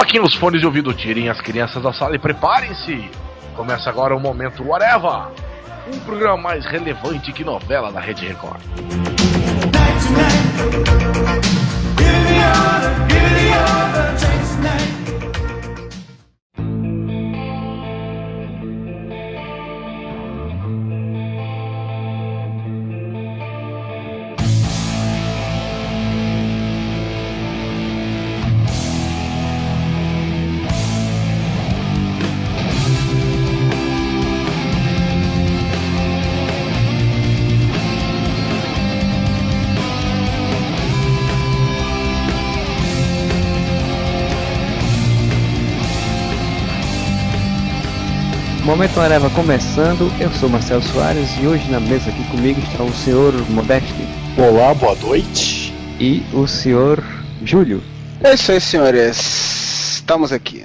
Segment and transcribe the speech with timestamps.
[0.00, 3.10] Coloquem os fones de ouvido, tirem as crianças da sala e preparem-se.
[3.54, 5.28] Começa agora o Momento Whatever,
[5.94, 8.62] um programa mais relevante que novela da Rede Record.
[48.80, 52.90] Momento Areva começando, eu sou Marcelo Soares e hoje na mesa aqui comigo está o
[52.90, 53.92] senhor Modeste.
[54.38, 55.70] Olá, boa noite.
[56.00, 57.04] E o senhor
[57.44, 57.82] Júlio.
[58.24, 59.96] É isso aí, senhores.
[59.96, 60.64] Estamos aqui.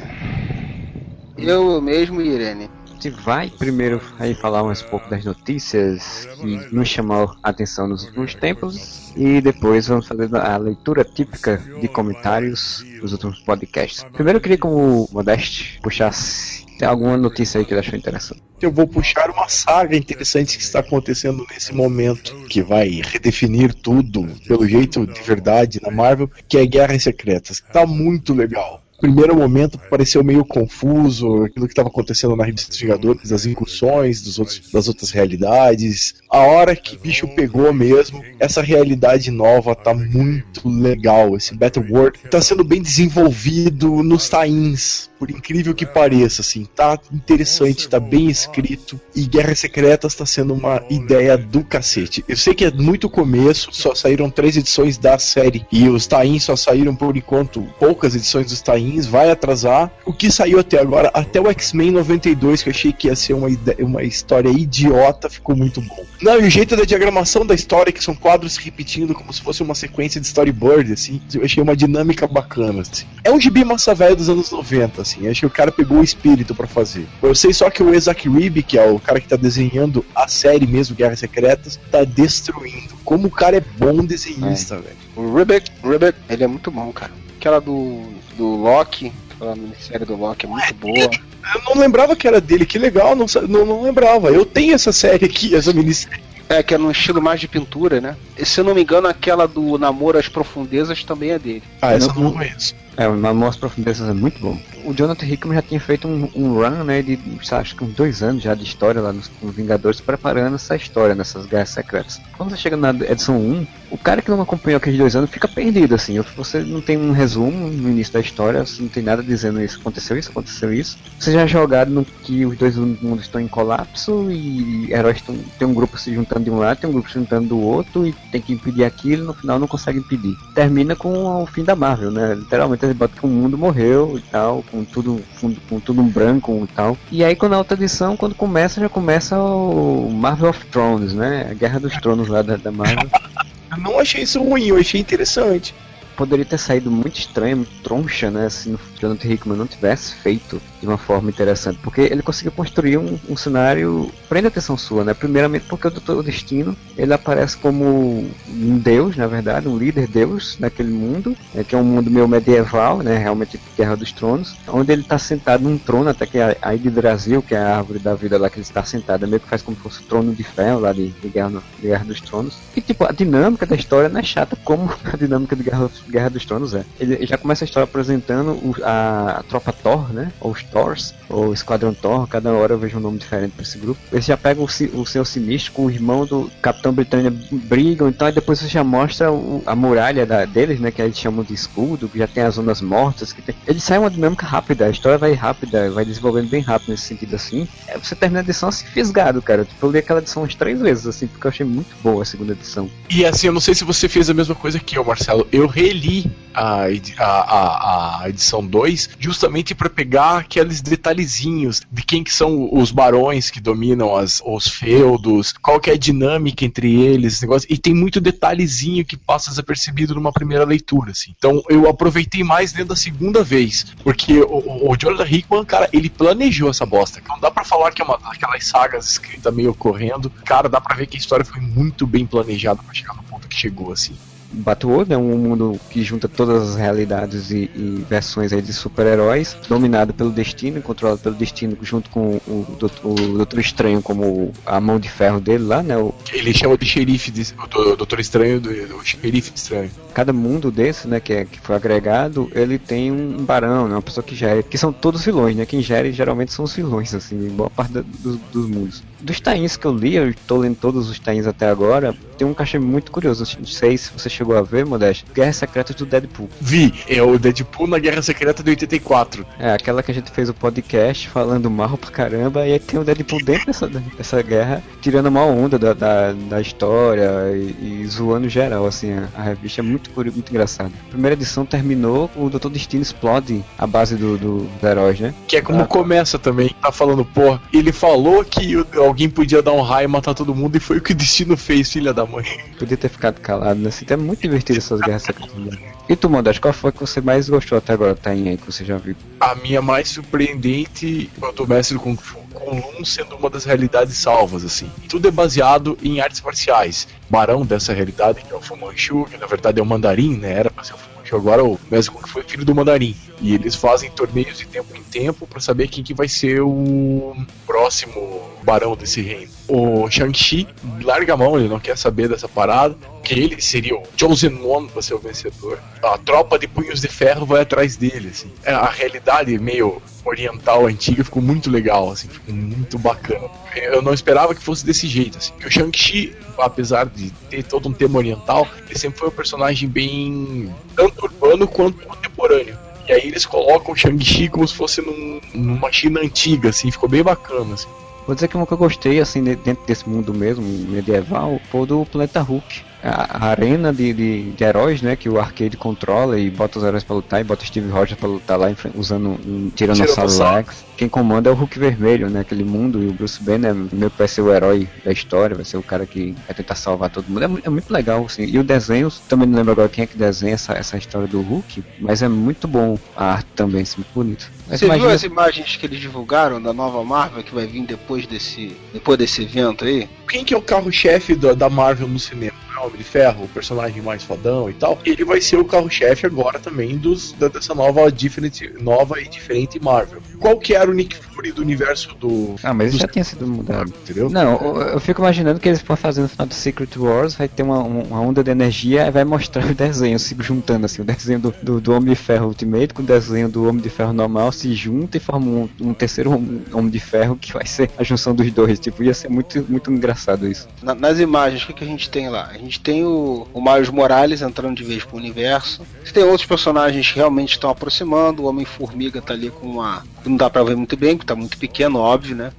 [1.37, 2.69] Eu mesmo e Irene.
[2.85, 7.85] A gente vai primeiro aí falar um pouco das notícias que nos chamou a atenção
[7.85, 14.05] nos últimos tempos e depois vamos fazer a leitura típica de comentários dos últimos podcasts.
[14.13, 18.43] Primeiro eu queria que o Modeste puxasse tem alguma notícia aí que ele achou interessante?
[18.61, 24.27] Eu vou puxar uma saga interessante que está acontecendo nesse momento, que vai redefinir tudo,
[24.47, 27.61] pelo jeito de verdade, na Marvel, que é Guerras Secretas.
[27.71, 32.79] Tá muito legal primeiro momento pareceu meio confuso, aquilo que estava acontecendo na revista dos
[32.79, 36.15] Vingadores, das incursões dos outros, das outras realidades.
[36.29, 41.35] A hora que o bicho pegou mesmo, essa realidade nova tá muito legal.
[41.35, 46.99] Esse Battle World tá sendo bem desenvolvido nos tains, por incrível que pareça, assim, tá
[47.11, 48.99] interessante, tá bem escrito.
[49.15, 52.23] E Guerras Secretas tá sendo uma ideia do cacete.
[52.27, 56.43] Eu sei que é muito começo, só saíram três edições da série, e os tains
[56.43, 59.91] só saíram por enquanto poucas edições dos tains vai atrasar.
[60.05, 63.33] O que saiu até agora, até o X-Men 92, que eu achei que ia ser
[63.33, 63.47] uma,
[63.79, 66.05] uma história idiota, ficou muito bom.
[66.21, 69.41] Não, e o jeito da diagramação da história, que são quadros se repetindo como se
[69.41, 73.05] fosse uma sequência de storyboard, assim, eu achei uma dinâmica bacana, assim.
[73.23, 76.03] É um gibi massa velho dos anos 90, assim, acho que o cara pegou o
[76.03, 77.05] espírito para fazer.
[77.21, 80.27] Eu sei só que o Isaac Reeb, que é o cara que tá desenhando a
[80.27, 82.95] série mesmo, Guerras Secretas, tá destruindo.
[83.03, 84.79] Como o cara é bom desenhista, é.
[84.79, 84.97] velho.
[85.15, 87.11] O Rebec, Rebec, ele é muito bom, cara.
[87.37, 88.03] Aquela do
[88.37, 91.09] do Loki, a minissérie do Loki é muito boa.
[91.53, 94.29] Eu não lembrava que era dele, que legal, não, não, não lembrava.
[94.29, 96.23] Eu tenho essa série aqui, essa minissérie.
[96.47, 98.15] É, que é num estilo mais de pintura, né?
[98.37, 101.63] E, se eu não me engano, aquela do Namoro às Profundezas também é dele.
[101.81, 102.75] Ah, essa eu não conheço.
[102.97, 104.57] É, o Namor às Profundezas é muito bom.
[104.85, 107.19] O Jonathan Hickman já tinha feito um, um run, né, de
[107.51, 111.15] acho que uns dois anos já de história lá nos, nos Vingadores, preparando essa história
[111.15, 112.21] nessas Guerras Secretas.
[112.37, 115.47] Quando você chega na edição 1, o cara que não acompanhou aqueles dois anos fica
[115.47, 116.19] perdido, assim.
[116.35, 119.79] Você não tem um resumo no início da história, você não tem nada dizendo isso,
[119.79, 120.97] aconteceu isso, aconteceu isso.
[121.19, 125.35] Você já é jogado no que os dois mundos estão em colapso e heróis estão,
[125.57, 128.05] tem um grupo se juntando de um lado, tem um grupo se juntando do outro
[128.05, 130.35] e tem que impedir aquilo no final não consegue impedir.
[130.53, 132.35] Termina com o fim da Marvel, né?
[132.35, 135.21] Literalmente eles botam que o mundo morreu e tal, com tudo,
[135.69, 136.97] com tudo um branco e tal.
[137.11, 141.47] E aí quando a outra edição, quando começa, já começa o Marvel of Thrones, né?
[141.51, 143.09] A Guerra dos Tronos lá da, da Marvel.
[143.71, 145.73] Eu não achei isso ruim, eu achei interessante
[146.15, 148.49] poderia ter saído muito estranho, muito troncha, né?
[148.49, 151.79] Se o Jonathan Hickman não tivesse feito de uma forma interessante.
[151.81, 154.11] Porque ele conseguiu construir um, um cenário.
[154.29, 155.13] Prende a atenção sua, né?
[155.13, 160.57] Primeiramente porque o Doutor Destino ele aparece como um deus, na verdade, um líder deus
[160.59, 161.63] naquele mundo, né?
[161.63, 163.17] que é um mundo meio medieval, né?
[163.17, 167.41] Realmente Guerra dos Tronos, onde ele está sentado num trono, até que a, a Brasil,
[167.41, 169.61] que é a árvore da vida lá que ele está sentado, é meio que faz
[169.61, 172.57] como se fosse o trono de ferro lá de, de, Guerra, de Guerra dos Tronos.
[172.75, 176.29] E tipo, a dinâmica da história não é chata como a dinâmica de Guerra, Guerra
[176.29, 176.85] dos Tronos é.
[176.99, 180.31] Ele já começa a história apresentando o, a, a, tropa Thor, né?
[180.39, 183.77] Ou os Thors, ou Esquadrão Thor, cada hora eu vejo um nome diferente para esse
[183.77, 183.97] grupo.
[184.11, 188.27] Ele já pega o, o seu sinistro com o irmão do Capitão Britânia brigam, então
[188.27, 190.91] e depois você já mostra o, a muralha da, deles, né?
[190.91, 193.31] Que eles chamam de escudo, que já tem as zonas mortas.
[193.31, 193.55] que tem...
[193.65, 197.37] Ele sai uma dinâmica rápida, a história vai rápida, vai desenvolvendo bem rápido nesse sentido
[197.37, 197.65] assim.
[197.87, 199.63] É, você termina a edição assim fisgado, cara.
[199.63, 202.25] Tipo, eu li aquela edição umas três vezes, assim, porque eu achei muito boa a
[202.25, 202.89] segunda edição.
[203.09, 205.47] E assim, eu não sei se você fez a mesma coisa que eu, Marcelo.
[205.53, 206.87] Eu reli a,
[207.19, 213.49] a, a edição 2 justamente para pegar aqueles detalhezinhos de quem que são os barões
[213.49, 217.93] que dominam as, os feudos, qual que é a dinâmica entre eles, negócio, e tem
[217.93, 221.33] muito detalhezinho que passa desapercebido numa primeira leitura, assim.
[221.37, 226.09] Então eu aproveitei mais dentro da segunda vez, porque o, o Jonathan Hickman, cara, ele
[226.09, 227.21] planejou essa bosta.
[227.27, 230.29] Não dá para falar que é uma daquelas sagas escritas meio correndo.
[230.45, 233.47] Cara, dá para ver que a história foi muito bem planejada para chegar no ponto
[233.47, 234.15] que chegou, assim.
[234.51, 239.55] Battleworld, é um mundo que junta todas as realidades e, e versões aí de super-heróis,
[239.67, 242.65] dominado pelo destino, controlado pelo destino, junto com o,
[243.03, 245.97] o, Doutor Estranho como a mão de ferro dele lá, né?
[245.97, 248.69] O, Ele chama de xerife, de, o Doutor Estranho, do,
[249.03, 249.91] xerife estranho.
[250.15, 254.01] Cada mundo desse, né, que, é, que foi agregado, ele tem um barão, né, uma
[254.01, 255.65] pessoa que gere, que são todos vilões, né?
[255.65, 259.03] Quem gere geralmente são os vilões, assim, em boa parte dos, dos mundos.
[259.19, 262.55] Dos tains que eu li, eu tô lendo todos os tains até agora, tem um
[262.57, 263.45] achei muito curioso.
[263.57, 265.25] Não sei se você chegou a ver, Modeste.
[265.33, 266.49] Guerras Secretas do Deadpool.
[266.59, 269.45] Vi, é o Deadpool na Guerra Secreta de 84.
[269.59, 272.99] É, aquela que a gente fez o podcast falando mal pra caramba, e aí tem
[272.99, 278.01] o Deadpool dentro dessa, dessa guerra, tirando a maior onda da, da, da história e,
[278.01, 280.91] e zoando geral, assim, a, a revista é muito, curi- muito engraçada.
[281.07, 285.33] A primeira edição terminou, o Doutor Destino explode a base do, do, dos heróis, né?
[285.47, 285.85] Que é como Ah.
[285.85, 286.69] começa também.
[286.81, 290.53] Tá falando, porra, ele falou que o- alguém podia dar um raio e matar todo
[290.55, 292.45] mundo e foi o que o destino fez, filha da mãe.
[292.77, 293.89] Podia ter ficado calado, né?
[293.89, 295.25] Assim, é muito divertido essas guerras
[295.55, 295.77] né?
[296.07, 298.85] E tu, Modeste, qual foi que você mais gostou até agora, tá aí que você
[298.85, 299.15] já viu?
[299.39, 304.89] A minha mais surpreendente quanto mestre Kung Fu Kunlun sendo uma das realidades salvas, assim.
[305.07, 307.07] Tudo é baseado em artes marciais.
[307.29, 310.53] Barão dessa realidade, que é o Fu Manchu, que na verdade é o Mandarim, né?
[310.53, 313.15] Era pra ser o Fu Manchu, agora o Kung Fu é filho do Mandarim.
[313.41, 317.35] E eles fazem torneios de tempo em tempo pra saber quem que vai ser o
[317.65, 319.51] próximo barão desse reino.
[319.67, 320.67] O Shang-Chi
[321.01, 322.95] larga a mão, ele não quer saber dessa parada.
[323.23, 325.79] Que ele seria o Chosen One pra ser o vencedor.
[326.03, 328.51] A tropa de punhos de ferro vai atrás dele, assim.
[328.63, 333.49] É, A realidade meio oriental antiga ficou muito legal, assim, ficou muito bacana.
[333.75, 335.51] Eu não esperava que fosse desse jeito, assim.
[335.59, 339.89] Que o Shang-Chi, apesar de ter todo um tema oriental, ele sempre foi um personagem
[339.89, 342.77] bem tanto urbano quanto contemporâneo.
[343.07, 347.09] E aí eles colocam o Shang-Chi como se fosse num- numa China antiga, assim, ficou
[347.09, 347.87] bem bacana, assim.
[348.25, 351.81] Vou dizer que uma que eu gostei, assim, de- dentro desse mundo mesmo, medieval, foi
[351.81, 352.83] o do Planeta Hulk.
[353.03, 356.83] A, a arena de, de, de heróis, né, que o arcade controla e bota os
[356.83, 360.55] heróis pra lutar e bota Steve Rogers pra lutar lá usando um Tiranossauro.
[360.55, 360.85] Rex.
[360.97, 364.17] Quem comanda é o Hulk Vermelho, né, aquele mundo, e o Bruce Banner meio que
[364.17, 367.27] vai ser o herói da história, vai ser o cara que vai tentar salvar todo
[367.27, 367.43] mundo.
[367.43, 368.43] É, é muito legal, assim.
[368.45, 371.41] E o desenho, também não lembro agora quem é que desenha essa, essa história do
[371.41, 374.54] Hulk, mas é muito bom a arte também, assim, muito bonito.
[374.67, 377.83] Mas Você viu imagina- as imagens que eles divulgaram da nova Marvel que vai vir
[377.85, 380.09] depois desse, depois desse evento aí?
[380.27, 382.53] Quem que é o carro-chefe da, da Marvel no cinema?
[382.75, 384.99] É o Homem de Ferro, o personagem mais fodão e tal.
[385.05, 389.79] Ele vai ser o carro-chefe agora também dos, da- dessa nova, different, nova e diferente
[389.79, 390.21] Marvel.
[390.39, 392.55] Qual que era o Nick Fury do universo do...
[392.63, 393.89] Ah, mas isso já tinha sido mudado.
[394.03, 394.29] Entendeu?
[394.29, 397.47] Não, eu, eu fico imaginando que eles vão fazer no final do Secret Wars, vai
[397.47, 401.05] ter uma, uma onda de energia e vai mostrar o desenho se juntando assim, o
[401.05, 404.13] desenho do, do, do Homem de Ferro Ultimate com o desenho do Homem de Ferro
[404.13, 407.89] normal se junta e forma um, um terceiro Hom- Homem de Ferro que vai ser
[407.97, 408.79] a junção dos dois.
[408.79, 410.67] Tipo, ia ser muito, muito engraçado isso.
[410.81, 412.49] Na- nas imagens, o que, que a gente tem lá?
[412.53, 415.81] A gente tem o, o Miles Morales entrando de vez pro universo.
[416.03, 418.43] Você tem outros personagens que realmente estão aproximando.
[418.43, 420.03] O Homem-Formiga tá ali com uma.
[420.25, 422.51] Não dá pra ver muito bem, tá muito pequeno, óbvio, né?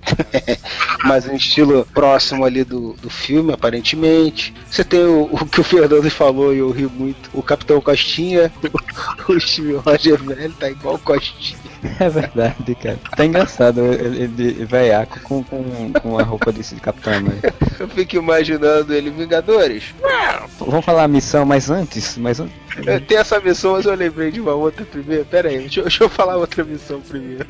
[1.05, 4.55] Mas em estilo próximo ali do, do filme, aparentemente.
[4.69, 7.31] Você tem o, o que o Fernando falou e eu ri muito.
[7.33, 8.53] O Capitão Costinha,
[9.29, 11.59] o Steve Roger velho, tá igual o Costinha.
[12.01, 12.99] É verdade, cara.
[13.17, 17.55] Tá engraçado ele, ele veiaco com, com, com a roupa desse de Capitão América.
[17.79, 19.95] Eu fico imaginando ele, Vingadores.
[20.59, 22.66] Vamos falar a missão, mas antes, mas antes.
[22.85, 25.25] Eu tenho essa missão, mas eu lembrei de uma outra primeiro.
[25.25, 27.47] Pera aí, deixa, eu- deixa eu falar outra missão primeiro.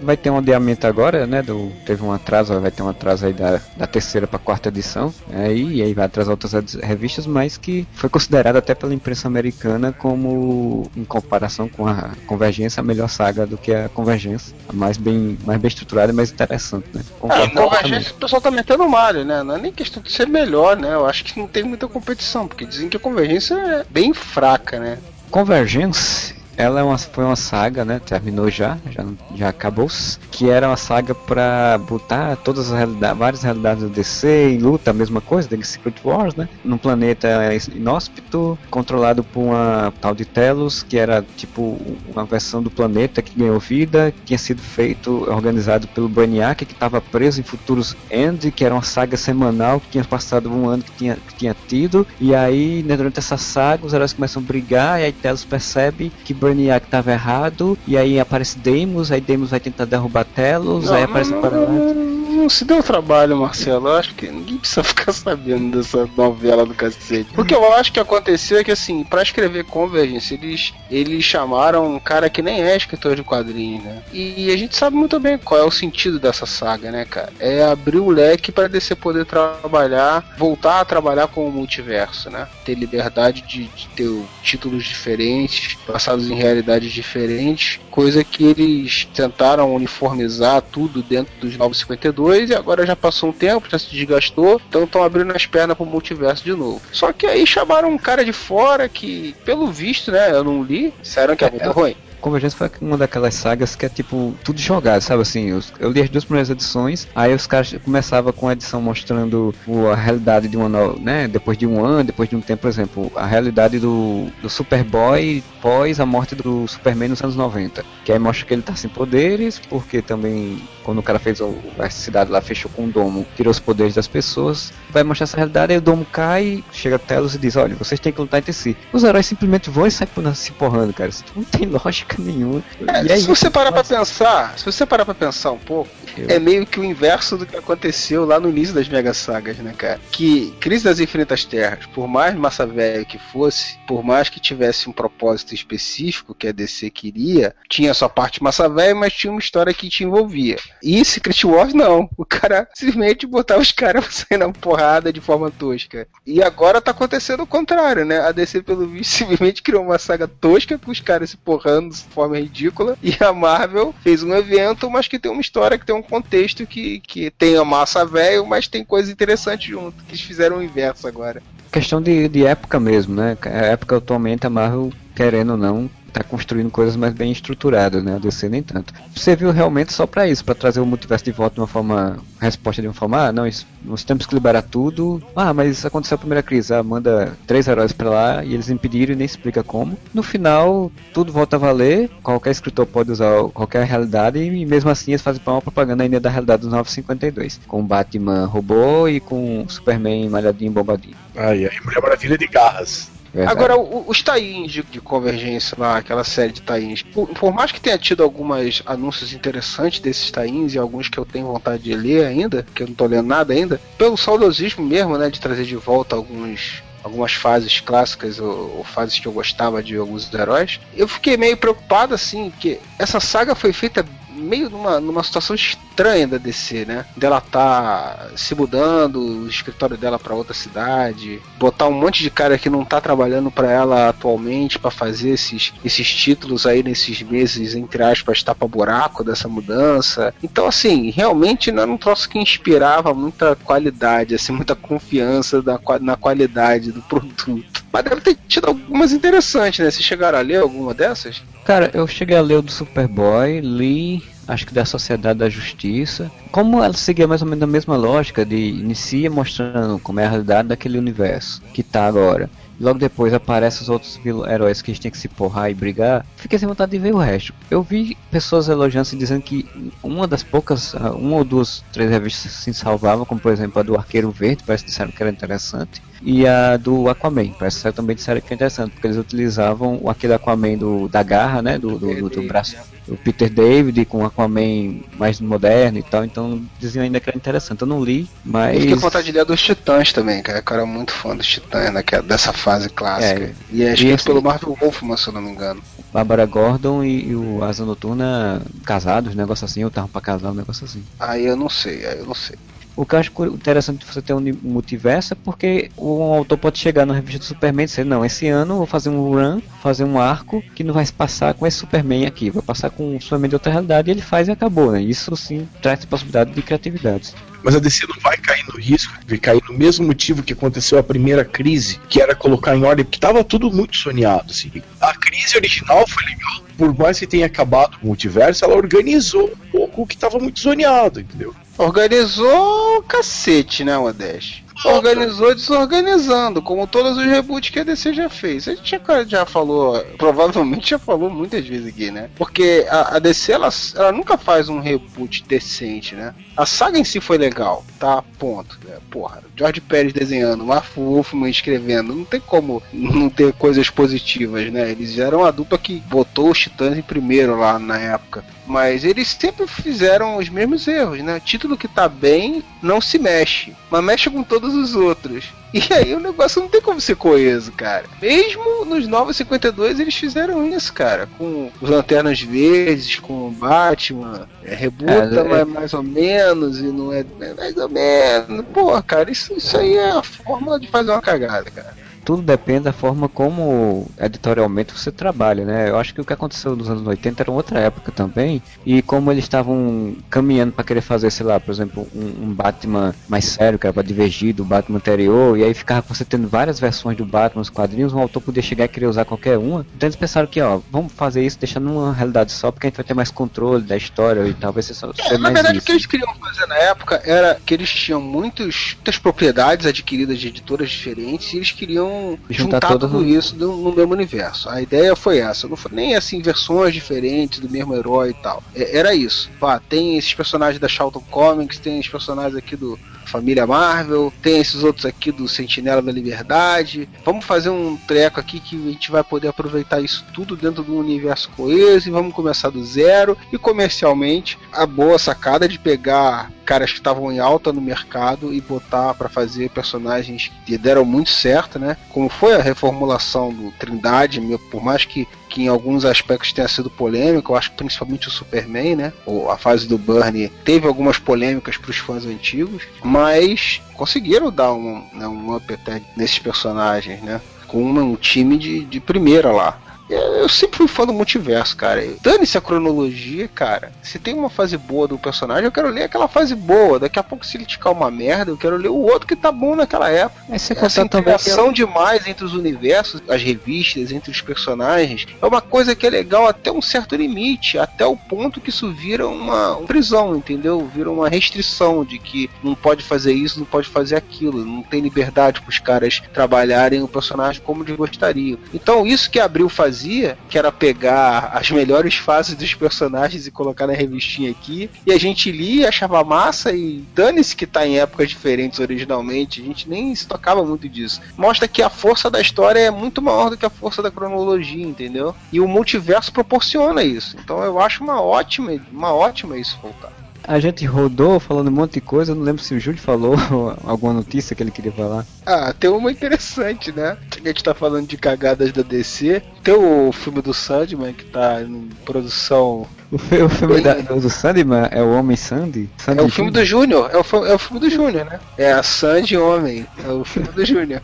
[0.00, 1.42] Vai ter um adiamento agora, né?
[1.42, 5.14] Do, teve um atraso, vai ter um atraso aí da, da terceira para quarta edição.
[5.32, 9.92] Aí, e aí vai atrasar outras revistas, mas que foi considerado até pela imprensa americana
[9.92, 14.54] como, em comparação com a Convergência, a melhor saga do que a Convergência.
[14.68, 17.00] A mais bem, mais bem estruturada e mais interessante, né?
[17.04, 18.10] Ah, Concordo convergência totalmente.
[18.10, 19.42] o pessoal tá metendo malho, né?
[19.42, 20.94] Não é nem questão de ser melhor, né?
[20.94, 24.41] Eu acho que não tem muita competição, porque dizem que a convergência é bem fraca,
[24.78, 24.98] né?
[25.30, 28.00] Convergence, ela é uma, foi uma saga, né?
[28.04, 29.04] Terminou já, já,
[29.34, 29.88] já acabou.
[30.30, 34.90] Que era uma saga pra botar todas as realidades, várias realidades do DC em luta,
[34.90, 36.48] a mesma coisa, The Secret Wars, né?
[36.64, 37.28] Num planeta
[37.74, 43.38] inóspito, controlado por uma tal de Telos, que era tipo uma versão do planeta que
[43.38, 48.50] ganhou vida, que tinha sido feito, organizado pelo Brainiac, que estava preso em futuros End,
[48.52, 52.06] que era uma saga semanal que tinha passado um ano que tinha, que tinha tido.
[52.20, 56.12] E aí, né, durante essa saga, os heróis começam a brigar, e aí Telos percebe
[56.24, 61.02] que Brainiac estava errado, e aí aparece Deimos, aí Deimos vai tentar derrubar Telos, aí
[61.02, 62.12] aparece Parallax.
[62.42, 63.88] não se deu trabalho, Marcelo.
[63.88, 67.30] Eu acho que ninguém precisa ficar sabendo dessa novela do cacete.
[67.34, 72.00] Porque eu acho que aconteceu é que, assim, pra escrever Convergence, eles, eles chamaram um
[72.00, 74.02] cara que nem é escritor de quadrinhos, né?
[74.12, 77.32] E a gente sabe muito bem qual é o sentido dessa saga, né, cara?
[77.38, 82.48] É abrir o leque para DC poder trabalhar, voltar a trabalhar com o multiverso, né?
[82.64, 84.10] Ter liberdade de, de ter
[84.42, 92.50] títulos diferentes, passados em realidades diferentes, coisa que eles tentaram uniformizar tudo dentro dos 952
[92.50, 95.84] e agora já passou um tempo, já se desgastou, então estão abrindo as pernas pro
[95.84, 96.80] multiverso de novo.
[96.90, 100.92] Só que aí chamaram um cara de fora que, pelo visto, né, eu não li,
[101.02, 101.94] disseram que é muito ruim.
[102.22, 105.50] Convergência foi uma daquelas sagas que é tipo tudo jogado, sabe assim?
[105.50, 109.52] Eu, eu li as duas primeiras edições, aí os caras começavam com a edição mostrando
[109.92, 111.26] a realidade de uma nova, né?
[111.26, 115.42] Depois de um ano, depois de um tempo, por exemplo, a realidade do, do Superboy
[115.60, 117.84] pós a morte do Superman nos anos 90.
[118.04, 121.56] Que aí mostra que ele tá sem poderes, porque também quando o cara fez o,
[121.78, 125.36] a cidade lá, fechou com o domo, tirou os poderes das pessoas, vai mostrar essa
[125.36, 128.40] realidade, aí o domo cai, chega a Telos e diz, olha, vocês têm que lutar
[128.40, 128.76] entre si.
[128.92, 131.10] Os heróis simplesmente vão e saem se porrando, cara.
[131.10, 132.62] Isso não tem lógica nenhuma.
[132.86, 136.28] É, se você parar pra pensar, se você parar pra pensar um pouco, Eu...
[136.28, 139.74] é meio que o inverso do que aconteceu lá no início das Mega Sagas, né,
[139.76, 140.00] cara?
[140.10, 144.88] Que Crise das Infinitas Terras, por mais massa velha que fosse, por mais que tivesse
[144.88, 149.40] um propósito específico que a DC queria, tinha sua parte massa velha, mas tinha uma
[149.40, 150.56] história que te envolvia.
[150.82, 152.08] E Secret Wars não.
[152.16, 156.06] O cara simplesmente botava os caras sair na porrada de forma tosca.
[156.26, 158.20] E agora tá acontecendo o contrário, né?
[158.20, 162.38] A DC, pelo visto, simplesmente criou uma saga tosca com os caras se porrando forma
[162.38, 162.96] ridícula.
[163.02, 166.66] E a Marvel fez um evento, mas que tem uma história, que tem um contexto
[166.66, 170.02] que, que tem a massa velho, mas tem coisa interessante junto.
[170.04, 171.42] Que eles fizeram o inverso agora.
[171.72, 173.36] Questão de, de época mesmo, né?
[173.44, 178.16] A época atualmente a Marvel, querendo ou não, tá construindo coisas mais bem estruturadas, né?
[178.16, 178.92] A DC nem tanto.
[179.14, 182.18] Você viu realmente só para isso, para trazer o multiverso de volta de uma forma,
[182.40, 185.22] resposta de uma forma, ah, não, isso, nós temos que liberar tudo.
[185.34, 189.12] Ah, mas aconteceu a primeira crise, ah, manda três heróis para lá e eles impediram
[189.12, 189.96] e nem explica como.
[190.12, 195.12] No final, tudo volta a valer, qualquer escritor pode usar qualquer realidade e mesmo assim
[195.12, 200.28] eles fazem uma propaganda ainda da realidade dos 952, com Batman robô e com Superman
[200.28, 201.16] malhadinho bombadinho.
[201.36, 203.10] Ai, ai, Mulher Maravilha de garras.
[203.34, 203.58] Verdade.
[203.58, 207.80] Agora, os tains de, de, convergência lá, aquela série de tains, por, por, mais que
[207.80, 212.26] tenha tido alguns anúncios interessantes desses tains e alguns que eu tenho vontade de ler
[212.26, 215.76] ainda, que eu não tô lendo nada ainda, pelo saudosismo mesmo, né, de trazer de
[215.76, 221.08] volta alguns algumas fases clássicas ou, ou, fases que eu gostava de alguns heróis, eu
[221.08, 224.06] fiquei meio preocupado assim, que essa saga foi feita
[224.42, 227.06] meio numa, numa situação estranha da DC, né?
[227.16, 232.58] Dela tá se mudando, o escritório dela para outra cidade, botar um monte de cara
[232.58, 237.74] que não tá trabalhando para ela atualmente para fazer esses, esses títulos aí nesses meses,
[237.74, 240.34] entre aspas, tapa-buraco dessa mudança.
[240.42, 245.78] Então, assim, realmente não era um troço que inspirava muita qualidade, assim, muita confiança na,
[246.00, 247.84] na qualidade do produto.
[247.92, 249.90] Mas deve ter tido algumas interessantes, né?
[249.90, 251.42] Vocês chegaram a ler alguma dessas?
[251.64, 254.22] Cara, eu cheguei a ler o do Superboy, li
[254.52, 256.30] acho que da Sociedade da Justiça.
[256.50, 260.28] Como ela seguia mais ou menos a mesma lógica de inicia mostrando como é a
[260.28, 262.48] realidade daquele universo que tá agora.
[262.80, 266.26] Logo depois aparecem os outros heróis que a gente tem que se porrar e brigar.
[266.36, 267.54] Fiquei sem vontade de ver o resto.
[267.70, 269.68] Eu vi pessoas elogiando e dizendo que
[270.02, 273.82] uma das poucas, ah, uma ou duas, três revistas se salvavam, como por exemplo a
[273.84, 276.02] do Arqueiro Verde, parece que disseram que era interessante.
[276.20, 280.34] E a do Aquaman, parece que também disseram que era interessante, porque eles utilizavam aquele
[280.34, 281.78] Aquaman do, da garra, né?
[281.78, 282.76] Do, do, do, do braço
[283.08, 287.82] o Peter David com Aquaman mais moderno e tal, então diziam ainda que era interessante.
[287.82, 288.74] Eu não li, mas.
[288.74, 290.58] Eu fiquei com vontade de ler dos Titãs também, cara.
[290.66, 293.44] Eu era muito fã dos Titãs, né, é dessa fase clássica.
[293.44, 295.82] É, e é escrito pelo Marvel Wolfman, se eu não me engano.
[296.12, 300.54] Bárbara Gordon e, e, o Asa Noturna casados, negócio assim, ou estavam pra casar, um
[300.54, 301.02] negócio assim.
[301.18, 302.56] Aí eu não sei, aí eu não sei.
[302.94, 307.06] O que eu acho interessante você ter um multiverso é porque o autor pode chegar
[307.06, 310.04] na revista do Superman e dizer, não, esse ano eu vou fazer um run, fazer
[310.04, 313.20] um arco que não vai se passar com esse Superman aqui, vai passar com o
[313.20, 315.00] Superman de outra realidade e ele faz e acabou, né?
[315.00, 317.34] Isso sim traz possibilidade de criatividade.
[317.62, 320.98] Mas a DC não vai cair no risco de cair no mesmo motivo que aconteceu
[320.98, 324.50] a primeira crise, que era colocar em ordem, porque estava tudo muito sonhado.
[324.50, 324.70] Assim.
[325.00, 326.62] A crise original foi legal.
[326.76, 330.60] Por mais que tenha acabado o multiverso, ela organizou um pouco o que estava muito
[330.60, 331.54] zoneado, entendeu?
[331.78, 334.62] Organizou cacete, né, Modeste?
[334.84, 338.66] organizou desorganizando, como todos os reboots que a DC já fez.
[338.66, 342.30] A gente já, já falou, provavelmente já falou muitas vezes aqui, né?
[342.36, 346.34] Porque a, a DC ela, ela nunca faz um reboot decente, né?
[346.56, 348.22] A saga em si foi legal, tá?
[348.38, 348.78] Ponto.
[348.88, 354.70] É, porra, George Pérez desenhando, Mark Wolfman escrevendo, não tem como não ter coisas positivas,
[354.72, 354.90] né?
[354.90, 358.44] Eles eram a dupla que botou os Titãs em primeiro lá na época.
[358.66, 361.36] Mas eles sempre fizeram os mesmos erros, né?
[361.36, 365.52] O título que tá bem não se mexe, mas mexe com todos os outros.
[365.72, 368.04] E aí o negócio não tem como ser coeso, cara.
[368.20, 371.26] Mesmo nos Novos 52 eles fizeram isso, cara.
[371.38, 374.46] Com os Lanternas Verdes, com o Batman.
[374.62, 375.64] É, rebuta, é, mas é...
[375.64, 378.66] mais ou menos, e não é, é mais ou menos.
[378.72, 382.84] Pô, cara, isso, isso aí é a fórmula de fazer uma cagada, cara tudo depende
[382.84, 385.88] da forma como editorialmente você trabalha, né?
[385.88, 389.30] Eu acho que o que aconteceu nos anos 80 era outra época também, e como
[389.30, 393.78] eles estavam caminhando para querer fazer, sei lá, por exemplo, um, um, Batman mais sério,
[393.78, 397.24] que era para divergir do Batman anterior, e aí ficava você tendo várias versões do
[397.24, 399.86] Batman nos quadrinhos, um autor podia chegar e querer usar qualquer uma.
[399.96, 402.96] Então eles pensaram que, ó, vamos fazer isso deixando uma realidade só, porque a gente
[402.96, 405.82] vai ter mais controle da história e talvez ser, só, é, Na verdade, isso.
[405.82, 410.38] o que eles queriam fazer na época era que eles tinham muitos, muitas propriedades adquiridas
[410.38, 412.11] de editoras diferentes, e eles queriam
[412.48, 413.28] juntar, juntar tudo no...
[413.28, 414.68] isso no, no, mesmo universo.
[414.68, 415.68] A ideia foi essa.
[415.68, 418.62] Não foi nem assim versões diferentes do mesmo herói e tal.
[418.74, 419.50] É, era isso.
[419.58, 422.98] Pá, tem esses personagens da Charlton Comics, tem os personagens aqui do
[423.32, 427.08] família Marvel, tem esses outros aqui do Sentinela da Liberdade.
[427.24, 430.96] Vamos fazer um treco aqui que a gente vai poder aproveitar isso tudo dentro do
[430.96, 433.36] universo coeso e vamos começar do zero.
[433.50, 438.60] E comercialmente, a boa sacada de pegar caras que estavam em alta no mercado e
[438.60, 441.96] botar para fazer personagens que deram muito certo, né?
[442.10, 444.40] Como foi a reformulação do Trindade,
[444.70, 448.30] por mais que que em alguns aspectos tenha sido polêmico, eu acho que principalmente o
[448.30, 449.12] Superman, né?
[449.26, 454.72] Ou a fase do Burnie teve algumas polêmicas para os fãs antigos, mas conseguiram dar
[454.72, 457.38] um, né, um up até nesses personagens, né?
[457.68, 459.78] Com um time de, de primeira lá.
[460.12, 462.06] Eu sempre fui fã do multiverso, cara.
[462.20, 463.92] Dane-se a cronologia, cara.
[464.02, 466.98] Se tem uma fase boa do personagem, eu quero ler aquela fase boa.
[466.98, 469.50] Daqui a pouco, se ele ticar uma merda, eu quero ler o outro que tá
[469.50, 470.42] bom naquela época.
[470.50, 476.06] Essa interação demais entre os universos, as revistas, entre os personagens, é uma coisa que
[476.06, 480.90] é legal até um certo limite, até o ponto que isso vira uma prisão, entendeu?
[480.94, 485.00] Vira uma restrição de que não pode fazer isso, não pode fazer aquilo, não tem
[485.00, 488.58] liberdade para os caras trabalharem o personagem como eles gostariam.
[488.74, 493.50] Então, isso que abriu fazia fazia, que era pegar as melhores fases dos personagens e
[493.50, 498.00] colocar na revistinha aqui, e a gente lia, achava massa e dane-se que tá em
[498.00, 501.20] épocas diferentes originalmente, a gente nem se tocava muito disso.
[501.36, 504.84] Mostra que a força da história é muito maior do que a força da cronologia,
[504.84, 505.34] entendeu?
[505.52, 507.36] E o multiverso proporciona isso.
[507.42, 510.21] Então eu acho uma ótima, uma ótima isso voltar.
[510.44, 513.34] A gente rodou falando um monte de coisa, não lembro se o Júlio falou
[513.84, 515.26] alguma notícia que ele queria falar.
[515.46, 517.16] Ah, tem uma interessante, né?
[517.32, 519.42] A gente tá falando de cagadas da DC.
[519.62, 522.86] Tem o filme do Sandman que tá em produção.
[523.12, 525.90] O, o filme da, do Sandman é o Homem Sandy?
[525.98, 528.40] Sandy é o filme do Júnior, é, o, é o filme do Júnior, né?
[528.56, 531.02] É a Sandy Homem, é o filme do Júnior.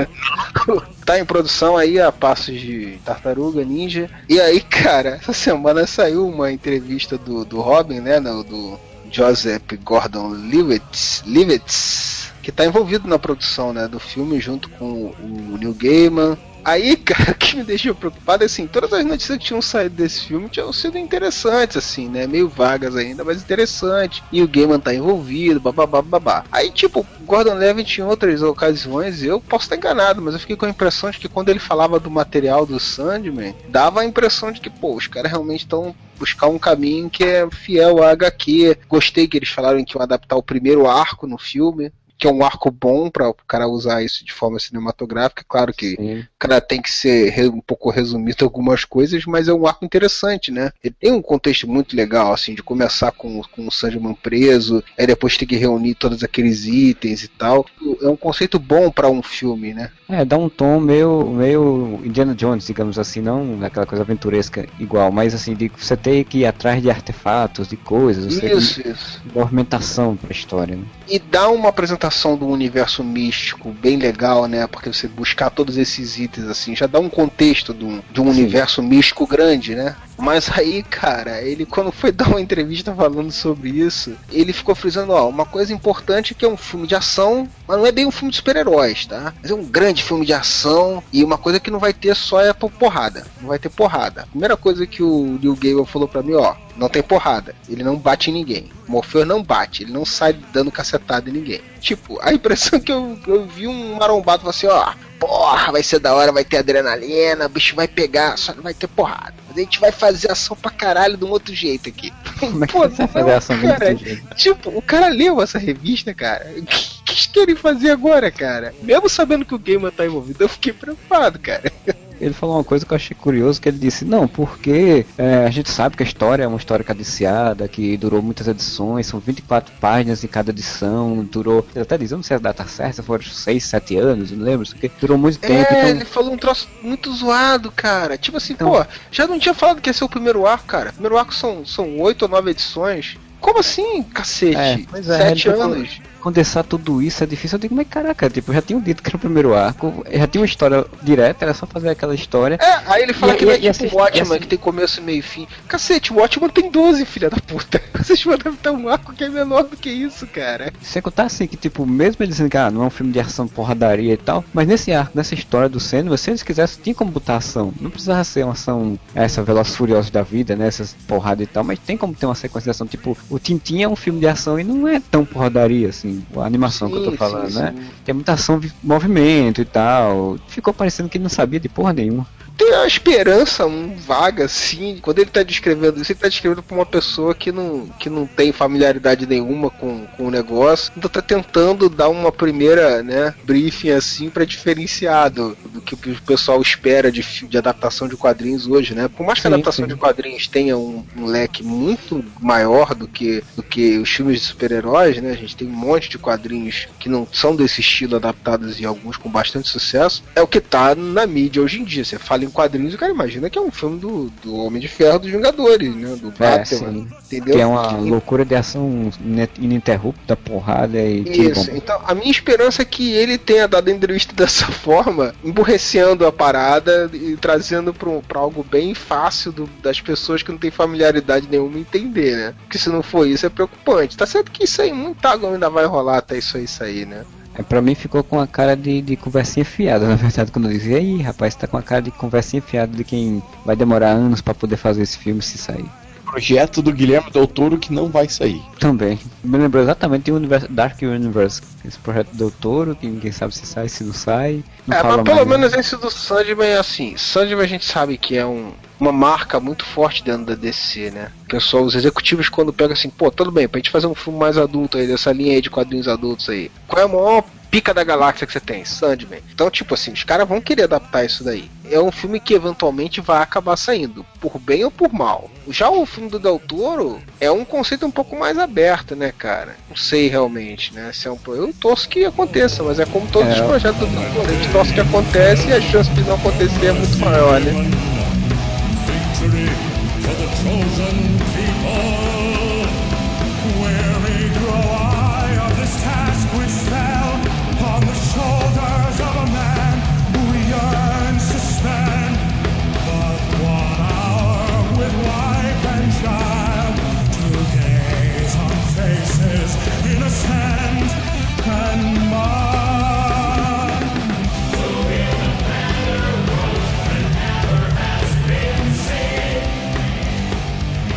[1.04, 4.08] tá em produção aí a passos de Tartaruga Ninja.
[4.30, 8.18] E aí, cara, essa semana saiu uma entrevista do, do Robin, né?
[8.18, 8.80] No, do
[9.10, 15.58] Joseph Gordon Levitt, Levitt que tá envolvido na produção né, do filme junto com o
[15.58, 19.44] Neil Gaiman, Aí, cara, o que me deixou preocupado é assim, todas as notícias que
[19.44, 22.26] tinham saído desse filme tinham sido interessantes, assim, né?
[22.26, 24.22] Meio vagas ainda, mas interessante.
[24.32, 26.44] E o Gaiman tá envolvido, babá, babá.
[26.50, 30.66] Aí, tipo, Gordon Levitt em outras ocasiões, eu posso estar enganado, mas eu fiquei com
[30.66, 34.60] a impressão de que quando ele falava do material do Sandman, dava a impressão de
[34.60, 38.76] que, pô, os caras realmente estão buscar um caminho que é fiel à HQ.
[38.86, 42.44] Gostei que eles falaram que iam adaptar o primeiro arco no filme, que é um
[42.44, 45.42] arco bom para o cara usar isso de forma cinematográfica.
[45.48, 46.18] Claro que Sim.
[46.20, 50.52] o cara tem que ser um pouco resumido algumas coisas, mas é um arco interessante,
[50.52, 50.70] né?
[50.84, 55.06] Ele tem um contexto muito legal, assim, de começar com, com o Sandman preso, aí
[55.06, 57.64] depois ter que reunir todos aqueles itens e tal.
[58.02, 59.90] É um conceito bom para um filme, né?
[60.06, 65.10] É, dá um tom meio, meio Indiana Jones, digamos assim, não aquela coisa aventuresca igual,
[65.10, 69.22] mas assim, de você ter que ir atrás de artefatos, de coisas, isso, isso.
[69.34, 70.84] movimentação pra história, né?
[71.10, 74.66] E dá uma apresentação do universo místico bem legal, né?
[74.68, 78.28] Porque você buscar todos esses itens assim, já dá um contexto de um, de um
[78.28, 79.96] universo místico grande, né?
[80.20, 85.12] Mas aí, cara, ele quando foi dar uma entrevista falando sobre isso, ele ficou frisando,
[85.12, 88.06] ó, uma coisa importante é que é um filme de ação, mas não é bem
[88.06, 89.34] um filme de super-heróis, tá?
[89.40, 92.40] Mas é um grande filme de ação e uma coisa que não vai ter só
[92.40, 93.26] é porrada.
[93.40, 94.22] Não vai ter porrada.
[94.22, 97.54] A primeira coisa que o Neil Gaiman falou para mim, ó, não tem porrada.
[97.68, 98.70] Ele não bate em ninguém.
[98.86, 101.60] Morpheus não bate, ele não sai dando cacetada em ninguém.
[101.80, 106.14] Tipo, a impressão que eu, eu vi um marombado assim, ó, porra, vai ser da
[106.14, 109.34] hora, vai ter adrenalina, o bicho vai pegar, só não vai ter porrada.
[109.48, 112.12] Mas a gente vai fazer ação pra caralho de um outro jeito aqui.
[112.38, 114.34] Como é que Pô, você vai fazer ação cara, outro jeito?
[114.34, 116.46] Tipo, o cara leu essa revista, cara.
[116.56, 118.74] O que, que eles querem fazer agora, cara?
[118.82, 121.70] Mesmo sabendo que o Gamer tá envolvido, eu fiquei preocupado, cara.
[122.20, 125.50] Ele falou uma coisa que eu achei curioso, que ele disse, não, porque é, a
[125.50, 129.72] gente sabe que a história é uma história cadenciada, que durou muitas edições, são 24
[129.80, 133.24] páginas em cada edição, durou, ele até diz, eu não sei a data certa, foram
[133.24, 135.72] 6, 7 anos, não lembro, porque durou muito tempo.
[135.72, 135.88] É, então...
[135.88, 138.18] ele falou um troço muito zoado, cara.
[138.18, 138.70] Tipo assim, então...
[138.70, 140.90] pô, já não tinha falado que ia ser o primeiro arco, cara.
[140.90, 143.18] O primeiro arco são, são 8 ou 9 edições.
[143.40, 144.56] Como assim, cacete?
[144.56, 147.56] É, é, Sete anos condensar tudo isso é difícil.
[147.56, 150.40] Eu digo, mas caraca, tipo, já tinha dito que era o primeiro arco, já tinha
[150.40, 152.58] uma história direta, era só fazer aquela história.
[152.60, 155.18] É, aí ele fala e, que não é tipo o Watchman, que tem começo, meio
[155.18, 155.46] e fim.
[155.66, 157.82] Cacete, o Watchman tem 12, filha da puta.
[157.96, 160.72] Vocês mandam ter um arco que é menor do que isso, cara.
[160.80, 163.20] Você contar assim, que tipo, mesmo ele dizendo que ah, não é um filme de
[163.20, 166.94] ação porradaria e tal, mas nesse arco, nessa história do Senna, se eles quisessem, tinha
[166.94, 167.72] como botar ação.
[167.80, 171.64] Não precisava ser uma ação, essa Velozes Furiosos da vida, né, essas porradas e tal,
[171.64, 172.86] mas tem como ter uma sequência de ação.
[172.86, 176.44] Tipo, o Tintin é um filme de ação e não é tão porradaria, assim, a
[176.44, 177.74] animação que eu tô falando, sim, né?
[177.76, 177.90] Sim.
[178.04, 180.38] Tem muita ação, movimento e tal.
[180.48, 182.26] Ficou parecendo que ele não sabia de porra nenhuma
[182.60, 186.76] tem a esperança um vaga assim, quando ele tá descrevendo isso, ele tá descrevendo pra
[186.76, 191.22] uma pessoa que não, que não tem familiaridade nenhuma com, com o negócio, então tá
[191.22, 195.56] tentando dar uma primeira, né, briefing assim para diferenciar do,
[195.96, 199.08] que o pessoal espera de, de adaptação de quadrinhos hoje, né?
[199.08, 199.94] Por mais que sim, a adaptação sim.
[199.94, 204.46] de quadrinhos tenha um, um, leque muito maior do que, do que os filmes de
[204.46, 205.30] super-heróis, né?
[205.30, 209.16] A gente tem um monte de quadrinhos que não são desse estilo adaptados e alguns
[209.16, 210.22] com bastante sucesso.
[210.34, 212.04] É o que tá na mídia hoje em dia.
[212.04, 214.88] Você fala em quadrinhos, o cara imagina que é um filme do, do Homem de
[214.88, 216.16] Ferro dos Vingadores, né?
[216.16, 217.06] Do é, Batman.
[217.26, 217.54] Entendeu?
[217.54, 219.10] Que é uma loucura de ação
[219.58, 224.66] ininterrupta, porrada e Isso, então a minha esperança é que ele tenha dado entrevista dessa
[224.72, 225.34] forma,
[225.80, 230.70] emburrecendo a parada e trazendo pra, algo bem fácil do, das pessoas que não têm
[230.70, 232.54] familiaridade nenhuma entender, né?
[232.60, 234.16] Porque se não for isso é preocupante.
[234.16, 237.24] Tá certo que isso aí, muita água ainda vai rolar até isso aí sair, né?
[237.54, 240.72] É, pra mim ficou com a cara de, de conversinha fiada, na verdade, quando eu
[240.72, 244.40] dizia, aí rapaz, tá com a cara de conversinha fiada de quem vai demorar anos
[244.40, 245.90] para poder fazer esse filme se sair.
[246.30, 248.62] Projeto do Guilherme Del Toro que não vai sair.
[248.78, 249.18] Também.
[249.42, 251.60] Me lembrou exatamente de Universo, Dark Universe.
[251.84, 254.62] Esse projeto do Del Toro, que ninguém sabe se sai, se não sai.
[254.86, 257.16] Não é, mas pelo menos esse do Sandman é assim.
[257.16, 261.32] Sandman a gente sabe que é um, uma marca muito forte dentro da DC, né?
[261.48, 264.56] Pessoal, os executivos quando pegam assim, pô, tudo bem, pra gente fazer um filme mais
[264.56, 266.70] adulto aí, dessa linha aí de quadrinhos adultos aí.
[266.86, 268.84] Qual é a maior pica da galáxia que você tem?
[268.84, 269.42] Sandman.
[269.52, 271.70] Então, tipo assim, os caras vão querer adaptar isso daí.
[271.90, 275.50] É um filme que eventualmente vai acabar saindo, por bem ou por mal.
[275.68, 279.76] Já o filme do Del Toro é um conceito um pouco mais aberto, né, cara?
[279.88, 281.10] Não sei realmente, né?
[281.12, 281.38] Se é um...
[281.48, 283.60] Eu torço que aconteça, mas é como todos é.
[283.60, 284.48] os projetos do Del Toro.
[284.48, 287.72] A gente torce que acontece e a chance de não acontecer é muito maior, né?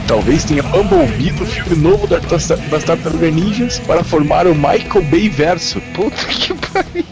[0.08, 5.30] Talvez tenha Bumblebee no filme novo das, das Tartarugas Ninjas para formar o Michael Bay
[5.30, 5.82] verso.
[5.94, 7.06] Puta que pariu.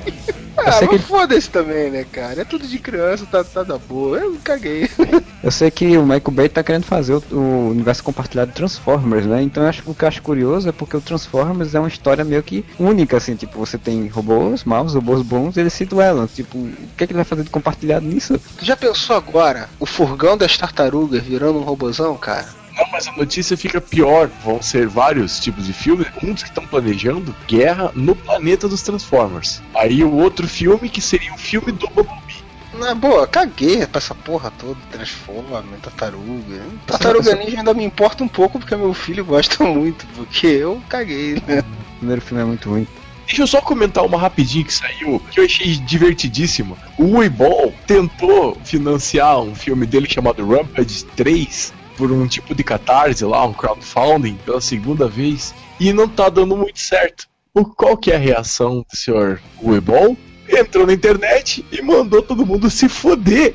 [0.57, 0.99] Ah, mas que...
[0.99, 2.41] foda-se também, né, cara?
[2.41, 4.19] É tudo de criança, tá, tá da boa.
[4.19, 4.89] Eu caguei.
[5.41, 9.25] Eu sei que o Michael Bay tá querendo fazer o, o universo compartilhado de Transformers,
[9.25, 9.41] né?
[9.41, 12.23] Então eu acho, o que eu acho curioso é porque o Transformers é uma história
[12.23, 13.35] meio que única, assim.
[13.35, 16.27] Tipo, você tem robôs maus, robôs bons, eles se duelam.
[16.27, 18.39] Tipo, o que, é que ele vai fazer de compartilhado nisso?
[18.59, 22.60] Tu já pensou agora o furgão das tartarugas virando um robôzão, cara?
[22.91, 24.29] Mas a notícia fica pior.
[24.43, 26.07] Vão ser vários tipos de filmes.
[26.21, 29.61] Uns que estão planejando guerra no planeta dos Transformers.
[29.73, 32.41] Aí o outro filme que seria o filme do Bumblebee.
[32.73, 36.61] Na boa, caguei pra essa porra toda, Transformer, Tartaruga.
[36.87, 41.41] Tartaruga Ninja ainda me importa um pouco porque meu filho gosta muito, porque eu caguei,
[41.45, 41.59] né?
[41.59, 42.87] O primeiro filme é muito ruim.
[43.27, 46.77] Deixa eu só comentar uma rapidinho que saiu, que eu achei divertidíssimo.
[46.97, 53.23] O Weeball tentou financiar um filme dele chamado Rampage 3 por um tipo de catarse
[53.23, 57.27] lá, um crowdfunding, pela segunda vez, e não tá dando muito certo.
[57.53, 60.17] O, qual que é a reação do senhor Weebol?
[60.49, 63.53] Entrou na internet e mandou todo mundo se foder.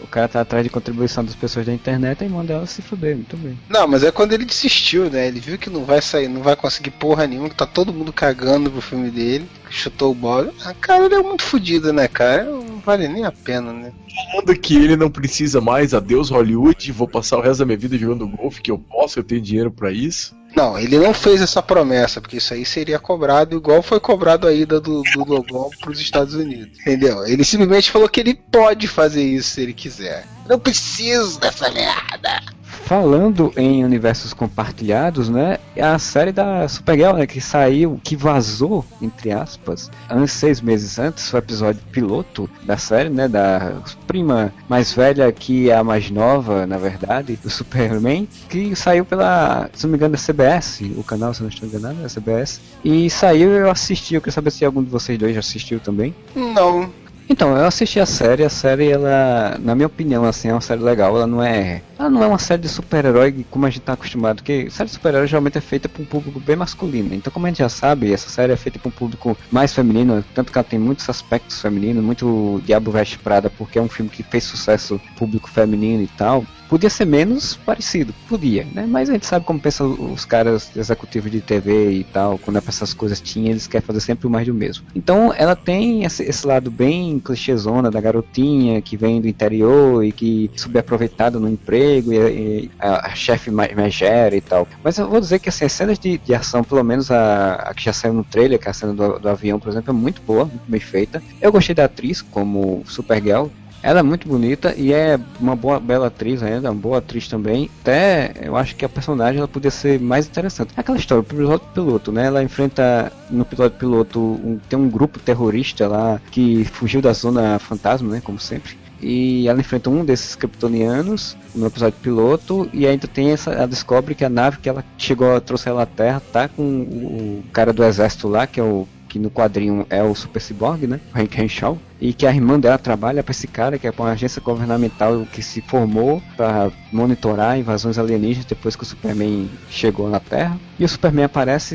[0.00, 3.14] O cara tá atrás de contribuição das pessoas da internet e manda ela se fuder,
[3.14, 3.58] muito bem.
[3.68, 5.26] Não, mas é quando ele desistiu, né?
[5.26, 8.10] Ele viu que não vai sair, não vai conseguir porra nenhuma, que tá todo mundo
[8.10, 9.46] cagando pro filme dele.
[9.76, 10.52] Chutou o bolo.
[10.64, 12.44] Ah, cara, ele é muito fodido, né, cara?
[12.44, 13.92] Não vale nem a pena, né?
[14.32, 17.98] Falando que ele não precisa mais, adeus Hollywood, vou passar o resto da minha vida
[17.98, 20.34] jogando golfe, que eu posso, eu tenho dinheiro para isso.
[20.56, 24.52] Não, ele não fez essa promessa, porque isso aí seria cobrado igual foi cobrado a
[24.54, 26.78] ida do, do Logan para os Estados Unidos.
[26.80, 27.26] Entendeu?
[27.26, 30.26] Ele simplesmente falou que ele pode fazer isso se ele quiser.
[30.48, 32.40] Não preciso dessa merda.
[32.86, 35.58] Falando em universos compartilhados, né?
[35.76, 37.26] A série da Supergirl, né?
[37.26, 43.08] Que saiu, que vazou, entre aspas, antes, seis meses antes, o episódio piloto da série,
[43.08, 43.26] né?
[43.26, 49.04] Da prima mais velha que é a mais nova, na verdade, do Superman, que saiu
[49.04, 52.60] pela, se não me engano, da CBS, o canal, se não estou enganado, é CBS.
[52.84, 56.14] E saiu eu assisti, eu queria saber se algum de vocês dois já assistiu também.
[56.36, 56.88] Não,
[57.28, 60.80] então, eu assisti a série, a série, ela, na minha opinião, assim, é uma série
[60.80, 61.82] legal, ela não é.
[61.98, 64.94] Ela não é uma série de super-herói como a gente tá acostumado, porque série de
[64.94, 67.14] super-herói geralmente é feita para um público bem masculino.
[67.14, 70.22] Então, como a gente já sabe, essa série é feita para um público mais feminino,
[70.34, 74.10] tanto que ela tem muitos aspectos femininos, muito Diabo Veste Prada, porque é um filme
[74.10, 76.44] que fez sucesso público feminino e tal.
[76.68, 78.86] Podia ser menos parecido, podia, né?
[78.88, 82.60] Mas a gente sabe como pensam os caras executivos de TV e tal, quando é
[82.60, 84.84] pra essas coisas tinha, eles querem fazer sempre mais do mesmo.
[84.92, 90.10] Então ela tem esse, esse lado bem clichêzona da garotinha que vem do interior e
[90.10, 94.66] que subaproveitada no emprego e, e a, a chefe megera e tal.
[94.82, 97.74] Mas eu vou dizer que assim, as cenas de, de ação, pelo menos a, a,
[97.74, 99.94] que já saiu no trailer, que é a cena do, do avião, por exemplo, é
[99.94, 101.22] muito boa, muito bem feita.
[101.40, 103.48] Eu gostei da atriz como Supergirl,
[103.86, 107.70] ela é muito bonita e é uma boa, bela atriz ainda, uma boa atriz também.
[107.82, 110.72] Até eu acho que a personagem ela podia ser mais interessante.
[110.76, 112.26] Aquela história, o piloto piloto, né?
[112.26, 117.60] Ela enfrenta no piloto piloto um, tem um grupo terrorista lá que fugiu da zona
[117.60, 118.20] fantasma, né?
[118.24, 118.76] Como sempre.
[119.08, 124.16] E ela enfrenta um desses kryptonianos no episódio piloto e ainda tem essa, ela descobre
[124.16, 127.72] que a nave que ela chegou, trouxe ela à Terra, tá com o, o cara
[127.72, 131.00] do exército lá, que é o que no quadrinho é o Super Cyborg, né?
[131.14, 134.42] Hank Henshaw e que a irmã dela trabalha para esse cara, que é uma agência
[134.42, 140.58] governamental que se formou para monitorar invasões alienígenas depois que o Superman chegou na Terra.
[140.78, 141.74] E o Superman aparece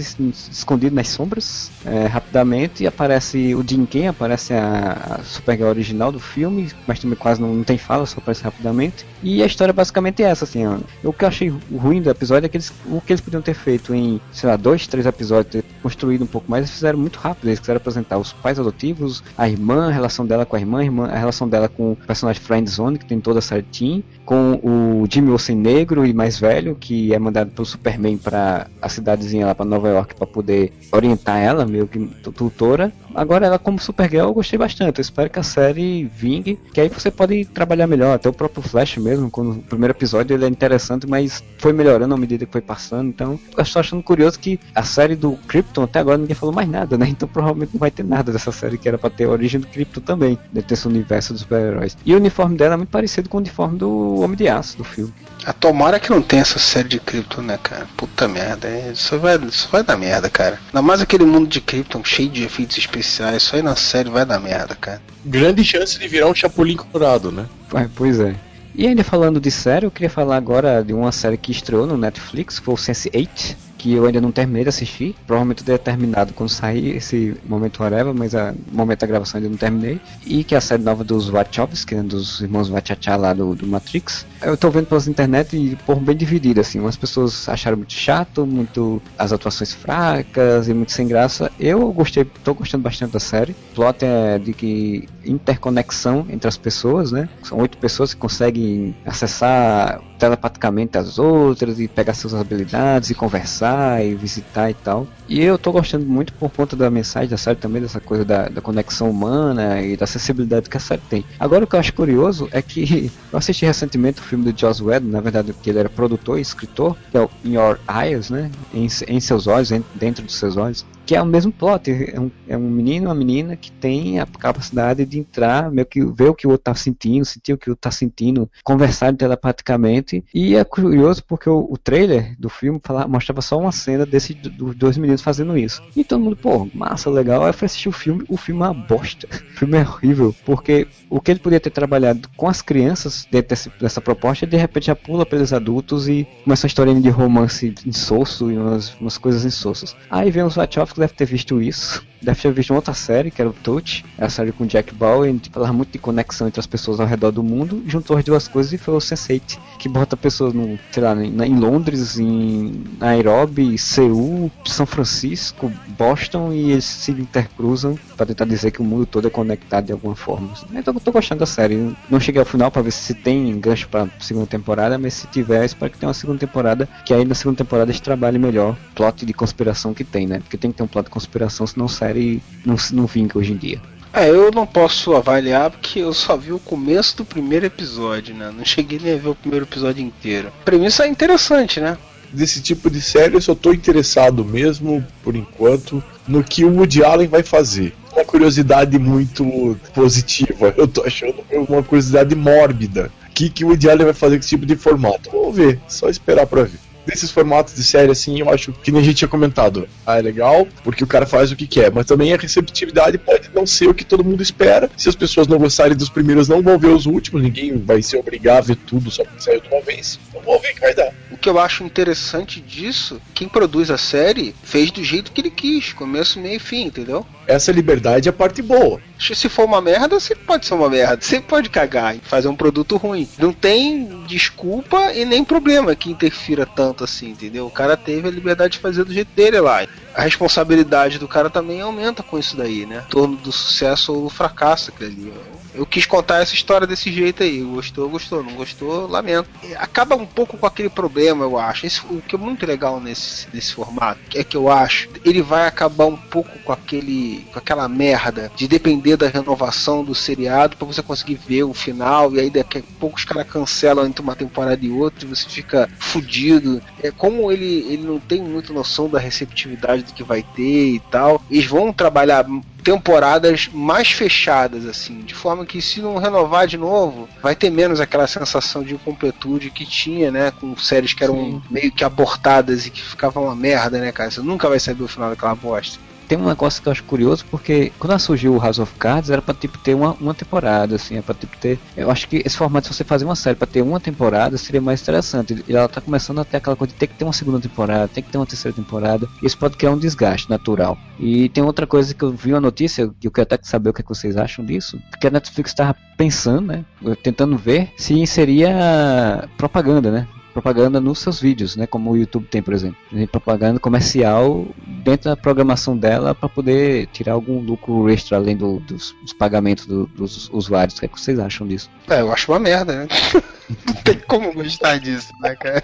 [0.51, 6.11] escondido nas sombras é, rapidamente, e aparece o Jim Ken, aparece a, a Supergirl original
[6.11, 9.05] do filme, mas também quase não, não, tem fala, só aparece rapidamente.
[9.23, 10.77] E a história é basicamente essa, assim, ó.
[11.03, 13.55] O que eu achei ruim do episódio é que eles, o que eles podiam ter
[13.55, 17.17] feito em, sei lá, dois, três episódios, ter construído um pouco mais, eles fizeram muito
[17.17, 17.47] rápido.
[17.47, 20.83] Eles quiseram apresentar os pais adotivos, a irmã, a relação dela com a irmã, a,
[20.83, 25.31] irmã, a relação dela com o personagem Friendzone, que tem toda certinho, com o Jimmy
[25.31, 29.65] Olsen negro e mais velho, que é mandado pelo Superman para a cidadezinha lá para
[29.65, 31.99] Nova York para poder orientar ela, meio que
[32.31, 32.91] tutora.
[33.15, 34.99] Agora ela como Supergirl eu gostei bastante.
[34.99, 38.15] Eu espero que a série vingue, que aí você pode trabalhar melhor.
[38.15, 42.13] Até o próprio Flash mesmo, quando o primeiro episódio ele é interessante, mas foi melhorando
[42.13, 43.09] à medida que foi passando.
[43.09, 46.67] Então, eu estou achando curioso que a série do Krypton até agora ninguém falou mais
[46.67, 47.07] nada, né?
[47.21, 49.67] Então provavelmente não vai ter nada dessa série que era para ter a origem do
[49.67, 51.95] Krypton também, dentro desse universo dos super-heróis.
[52.05, 54.83] E o uniforme dela é muito parecido com o uniforme do Homem de Aço do
[54.83, 55.13] filme.
[55.45, 57.87] A tomara que não tenha essa série de Krypton, né, cara?
[57.97, 60.59] Puta merda, é, isso vai, isso vai dar merda, cara.
[60.67, 64.25] Ainda mais aquele mundo de Krypton cheio de efeitos especiais, isso aí na série vai
[64.25, 65.01] dar merda, cara.
[65.25, 67.45] Grande chance de virar um Chapolin colorado, né?
[67.73, 68.35] É, pois é.
[68.73, 71.97] E ainda falando de série, eu queria falar agora de uma série que estreou no
[71.97, 75.15] Netflix, que foi o Sense8, que eu ainda não terminei de assistir.
[75.25, 79.57] Provavelmente teria terminado quando sair esse momento whatever, mas o momento da gravação ainda não
[79.57, 79.99] terminei.
[80.23, 83.65] E que é a série nova dos Wachowski, né, dos irmãos Wachachá lá do, do
[83.65, 84.23] Matrix.
[84.39, 86.79] Eu tô vendo pelas internet e por bem dividido, assim.
[86.79, 91.51] Umas pessoas acharam muito chato, muito as atuações fracas e muito sem graça.
[91.59, 93.53] Eu gostei, tô gostando bastante da série.
[93.71, 97.27] O plot é de que interconexão entre as pessoas, né?
[97.41, 103.70] São oito pessoas que conseguem acessar telepaticamente as outras e pegar suas habilidades e conversar
[104.03, 105.07] e visitar e tal.
[105.27, 108.49] E eu tô gostando muito por conta da mensagem da série também, dessa coisa da,
[108.49, 111.25] da conexão humana e da acessibilidade que a série tem.
[111.39, 114.83] Agora o que eu acho curioso é que eu assisti recentemente o filme do Joss
[114.83, 118.29] Whedon, na verdade que ele era produtor e escritor, que é o In Your Eyes,
[118.29, 118.51] né?
[118.73, 121.91] Em, em seus olhos, em, dentro dos seus olhos que é o mesmo plot.
[121.91, 125.85] É um, é um menino e uma menina que tem a capacidade de entrar, meio
[125.85, 128.49] que ver o que o outro está sentindo, sentir o que o outro está sentindo,
[128.63, 130.23] conversar telepaticamente.
[130.33, 134.73] E é curioso porque o, o trailer do filme mostrava só uma cena desses dos
[134.73, 135.83] dois meninos fazendo isso.
[135.97, 137.43] E todo mundo, pô, massa, legal.
[137.43, 139.27] Aí fui assistir o filme, o filme é uma bosta.
[139.51, 143.49] O filme é horrível, porque o que ele podia ter trabalhado com as crianças dentro
[143.49, 147.75] desse, dessa proposta, de repente já pula pelos adultos e começa uma historinha de romance
[147.85, 149.95] insosso e umas, umas coisas insossas.
[150.09, 153.41] Aí vem os Wachowski deve ter visto isso deve ter visto uma outra série, que
[153.41, 156.67] era o Touch, a série com Jack Bauer, e falava muito de conexão entre as
[156.67, 160.15] pessoas ao redor do mundo, juntou as duas coisas e foi o Sense8, que bota
[160.15, 166.85] pessoas no, sei lá, em, em Londres, em Nairobi, Seul, São Francisco, Boston, e eles
[166.85, 170.49] se intercruzam para tentar dizer que o mundo todo é conectado de alguma forma.
[170.73, 171.95] Então eu tô gostando da série.
[172.09, 175.65] Não cheguei ao final para ver se tem gancho para segunda temporada, mas se tiver,
[175.65, 178.95] espero que tenha uma segunda temporada, que aí na segunda temporada eles trabalhem melhor o
[178.95, 180.39] plot de conspiração que tem, né?
[180.39, 183.53] Porque tem que ter um plot de conspiração, senão a série não, não vinga hoje
[183.53, 183.81] em dia.
[184.13, 188.51] É, eu não posso avaliar porque eu só vi o começo do primeiro episódio, né?
[188.55, 190.49] Não cheguei nem a ver o primeiro episódio inteiro.
[190.49, 191.97] A premissa é interessante, né?
[192.29, 197.03] Desse tipo de série eu só tô interessado mesmo, por enquanto, no que o Woody
[197.03, 197.93] Allen vai fazer.
[198.13, 200.73] Uma curiosidade muito positiva.
[200.77, 201.35] Eu tô achando
[201.69, 203.09] uma curiosidade mórbida.
[203.29, 205.29] O que, que o Woody Allen vai fazer com esse tipo de formato?
[205.31, 209.01] Vamos ver, só esperar pra ver desses formatos de série, assim, eu acho que nem
[209.01, 209.87] a gente tinha comentado.
[210.05, 213.49] Ah, é legal, porque o cara faz o que quer, mas também a receptividade pode
[213.53, 214.89] não ser o que todo mundo espera.
[214.97, 218.15] Se as pessoas não gostarem dos primeiros, não vão ver os últimos, ninguém vai se
[218.15, 220.19] obrigar a ver tudo só porque saiu de uma vez.
[220.29, 221.13] Então vamos ver o que vai dar.
[221.31, 225.51] O que eu acho interessante disso, quem produz a série fez do jeito que ele
[225.51, 227.25] quis, começo, meio e fim, entendeu?
[227.51, 229.01] Essa liberdade é a parte boa.
[229.19, 231.21] Se for uma merda, sempre pode ser uma merda.
[231.21, 233.27] Sempre pode cagar e fazer um produto ruim.
[233.37, 237.67] Não tem desculpa e nem problema que interfira tanto assim, entendeu?
[237.67, 239.85] O cara teve a liberdade de fazer do jeito dele lá.
[240.15, 243.03] A responsabilidade do cara também aumenta com isso daí, né?
[243.05, 245.33] Em torno do sucesso ou do fracasso aquele ali.
[245.73, 247.61] Eu quis contar essa história desse jeito aí.
[247.61, 248.43] Gostou, gostou.
[248.43, 249.49] Não gostou, lamento.
[249.77, 251.85] Acaba um pouco com aquele problema, eu acho.
[251.85, 255.67] Esse, o que é muito legal nesse, nesse formato é que eu acho ele vai
[255.67, 260.87] acabar um pouco com aquele com aquela merda de depender da renovação do seriado para
[260.87, 264.35] você conseguir ver o final e aí daqui a pouco os caras cancelam entre uma
[264.35, 266.81] temporada e outra e você fica fudido.
[267.01, 270.99] É como ele ele não tem muita noção da receptividade do que vai ter e
[270.99, 271.41] tal.
[271.49, 272.45] Eles vão trabalhar
[272.83, 277.99] temporadas mais fechadas, assim, de forma que se não renovar de novo, vai ter menos
[277.99, 281.61] aquela sensação de incompletude que tinha, né, com séries que eram Sim.
[281.69, 284.31] meio que abortadas e que ficavam uma merda, né, cara?
[284.31, 285.99] Você nunca vai saber o final daquela bosta
[286.31, 289.41] tem um negócio que eu acho curioso, porque quando surgiu o House of Cards, era
[289.41, 291.77] pra tipo ter uma, uma temporada, assim, é pra tipo ter.
[291.97, 294.79] Eu acho que esse formato, se você fazer uma série pra ter uma temporada, seria
[294.79, 295.61] mais interessante.
[295.67, 298.07] E ela tá começando a ter aquela coisa de ter que ter uma segunda temporada,
[298.07, 299.27] tem que ter uma terceira temporada.
[299.43, 300.97] Isso pode criar um desgaste natural.
[301.19, 303.93] E tem outra coisa que eu vi uma notícia, que eu quero até saber o
[303.93, 306.85] que, é que vocês acham disso, que a Netflix estava pensando, né?
[307.21, 310.27] Tentando ver se inseria propaganda, né?
[310.51, 311.87] Propaganda nos seus vídeos, né?
[311.87, 312.97] Como o YouTube tem, por exemplo.
[313.11, 314.65] Tem propaganda comercial
[315.03, 319.85] dentro da programação dela para poder tirar algum lucro extra além do, dos, dos, pagamentos
[319.85, 320.97] do, dos usuários.
[320.97, 321.89] O que, é que vocês acham disso?
[322.09, 323.07] É, eu acho uma merda, né?
[323.69, 325.83] Não tem como gostar disso, né, cara?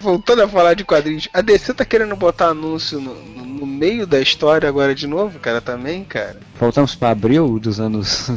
[0.00, 4.20] Voltando a falar de quadrinhos, a DC tá querendo botar anúncio no, no meio da
[4.20, 6.38] história agora de novo, cara, também, cara.
[6.58, 8.28] Voltamos para abril dos anos.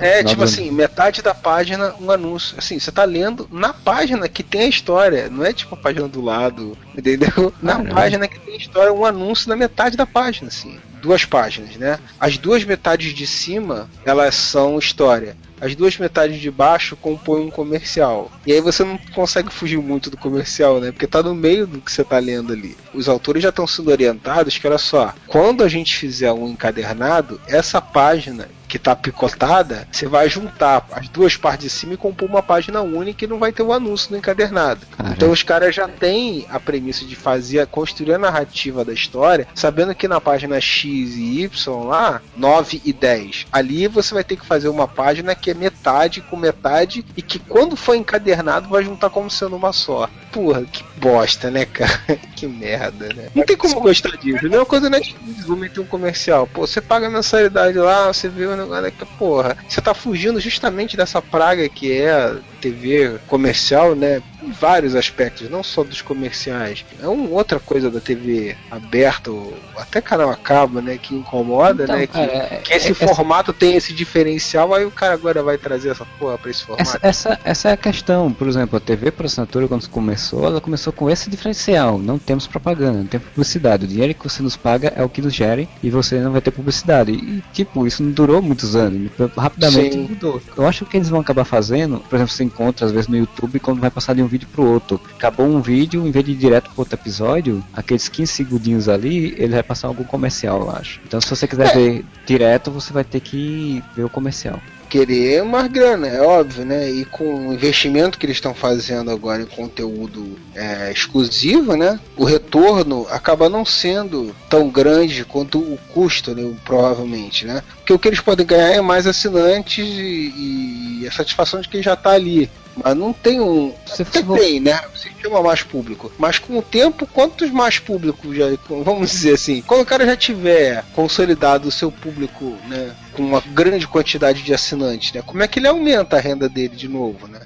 [0.00, 0.52] é, tipo anos.
[0.52, 2.56] assim, metade da página um anúncio.
[2.58, 6.08] Assim, você tá lendo na página que tem a história, não é tipo a página
[6.08, 7.52] do lado, entendeu?
[7.62, 7.94] Na Caramba.
[7.94, 10.78] página que tem a história, um anúncio na metade da página, assim.
[11.00, 11.98] Duas páginas, né?
[12.18, 17.50] As duas metades de cima, elas são história as duas metades de baixo compõem um
[17.50, 18.30] comercial.
[18.46, 20.92] E aí você não consegue fugir muito do comercial, né?
[20.92, 22.76] Porque tá no meio do que você tá lendo ali.
[22.92, 27.40] Os autores já estão sendo orientados que, olha só, quando a gente fizer um encadernado,
[27.48, 32.28] essa página que tá picotada, você vai juntar as duas partes de cima e compor
[32.28, 34.84] uma página única e não vai ter o um anúncio no encadernado.
[34.96, 35.14] Caramba.
[35.14, 39.94] Então os caras já têm a premissa de fazer, construir a narrativa da história, sabendo
[39.94, 44.44] que na página X e Y lá, 9 e 10, ali você vai ter que
[44.44, 49.08] fazer uma página que é metade com metade e que quando for encadernado vai juntar
[49.08, 50.10] como sendo uma só.
[50.32, 52.00] Porra, que bosta, né, cara?
[52.34, 53.28] que merda, né?
[53.36, 54.44] Não tem como gostar disso.
[54.44, 56.48] A mesma coisa Netflix, vou meter um comercial.
[56.48, 60.40] Pô, você paga a mensalidade lá, você vê o negócio que, porra, você tá fugindo
[60.40, 64.22] justamente dessa praga que é a TV comercial, né?
[64.44, 66.84] Em vários aspectos, não só dos comerciais.
[67.02, 70.98] É uma outra coisa da TV aberta, ou até canal acaba, né?
[70.98, 72.06] Que incomoda, então, né?
[72.06, 73.60] Cara, que, é, que, esse é, formato essa...
[73.60, 76.98] tem esse diferencial, aí o cara agora vai trazer essa porra pra esse formato.
[77.02, 78.32] Essa, essa, essa é a questão.
[78.32, 81.98] Por exemplo, a TV por assinatura, quando começou, ela começou com esse diferencial.
[81.98, 83.84] Não temos propaganda, não tem publicidade.
[83.84, 86.40] O dinheiro que você nos paga é o que nos gere e você não vai
[86.40, 87.12] ter publicidade.
[87.12, 89.10] E, tipo, isso não durou muitos anos.
[89.36, 90.06] Rapidamente Sim.
[90.08, 90.42] mudou.
[90.56, 93.60] Eu acho que eles vão acabar fazendo, por exemplo, você encontra às vezes no YouTube
[93.60, 95.00] quando vai passar de um vídeo pro outro.
[95.14, 99.34] Acabou um vídeo, em vez de ir direto pro outro episódio, aqueles 15 segundinhos ali,
[99.38, 101.00] ele vai passar algum comercial, eu acho.
[101.06, 101.74] Então se você quiser é.
[101.74, 104.60] ver direto, você vai ter que ver o comercial.
[104.90, 106.90] querer mais grana, é óbvio, né?
[106.90, 111.98] E com o investimento que eles estão fazendo agora em conteúdo é, exclusivo, né?
[112.16, 116.52] O retorno acaba não sendo tão grande quanto o custo, né?
[116.64, 117.62] provavelmente, né?
[117.76, 121.82] Porque o que eles podem ganhar é mais assinantes e, e a satisfação de quem
[121.82, 122.50] já está ali.
[122.76, 123.72] Mas não tem um.
[123.86, 124.80] Você Até tem, né?
[124.94, 126.12] Você chama mais público.
[126.18, 128.46] Mas com o tempo, quantos mais públicos já.
[128.68, 132.94] Vamos dizer assim, quando o cara já tiver consolidado o seu público, né?
[133.12, 135.22] Com uma grande quantidade de assinantes, né?
[135.22, 137.40] Como é que ele aumenta a renda dele de novo, né?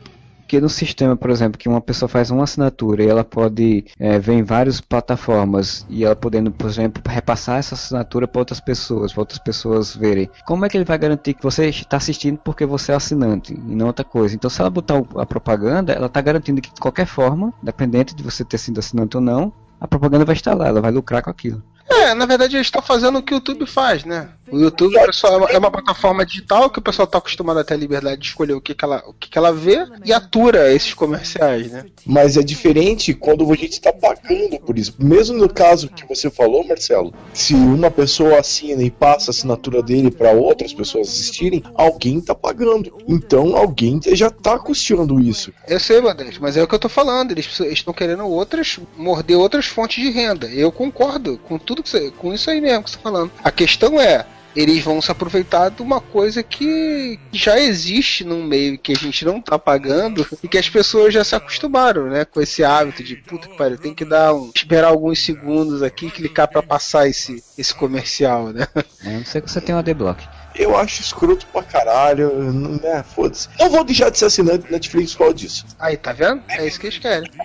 [0.48, 4.18] Porque no sistema, por exemplo, que uma pessoa faz uma assinatura e ela pode é,
[4.18, 9.12] ver em várias plataformas e ela podendo, por exemplo, repassar essa assinatura para outras pessoas,
[9.12, 10.30] para outras pessoas verem.
[10.46, 13.74] Como é que ele vai garantir que você está assistindo porque você é assinante e
[13.74, 14.34] não outra coisa?
[14.34, 18.22] Então, se ela botar a propaganda, ela está garantindo que de qualquer forma, dependente de
[18.22, 21.28] você ter sido assinante ou não, a propaganda vai estar lá, ela vai lucrar com
[21.28, 21.62] aquilo.
[21.90, 24.28] É, na verdade eles estão fazendo o que o YouTube faz, né?
[24.50, 27.76] O YouTube pessoal, é uma plataforma digital que o pessoal está acostumado a ter a
[27.76, 30.94] liberdade de escolher o que, que, ela, o que, que ela vê e atura esses
[30.94, 31.84] comerciais, né?
[32.06, 34.94] Mas é diferente quando a gente está pagando por isso.
[34.98, 39.82] Mesmo no caso que você falou, Marcelo, se uma pessoa assina e passa a assinatura
[39.82, 42.96] dele para outras pessoas assistirem, alguém está pagando.
[43.06, 45.52] Então alguém já está custeando isso.
[45.66, 47.32] Eu sei, Modeste, mas é o que eu estou falando.
[47.32, 50.46] Eles estão querendo outras, morder outras fontes de renda.
[50.46, 53.30] Eu concordo com tudo que você, com isso aí mesmo que você está falando.
[53.42, 54.24] A questão é
[54.56, 59.24] eles vão se aproveitar de uma coisa que já existe num meio que a gente
[59.24, 62.24] não tá pagando e que as pessoas já se acostumaram, né?
[62.24, 64.50] Com esse hábito de puta que pariu, tem que dar um.
[64.54, 68.66] esperar alguns segundos aqui clicar para passar esse, esse comercial, né?
[69.04, 70.26] É, não sei que você tem um adblock.
[70.54, 73.04] Eu acho escroto pra caralho, né?
[73.14, 73.48] Foda-se.
[73.58, 75.66] Não vou deixar de ser assinante Netflix por causa disso.
[75.78, 76.42] Aí, tá vendo?
[76.48, 77.30] É isso que eles querem.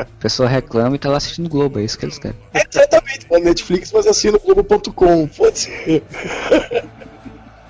[0.00, 2.36] A pessoa reclama e tá lá assistindo Globo, é isso que eles querem.
[2.54, 5.28] Exatamente, é Netflix, mas assina Globo.com.
[5.28, 6.02] Foda-se.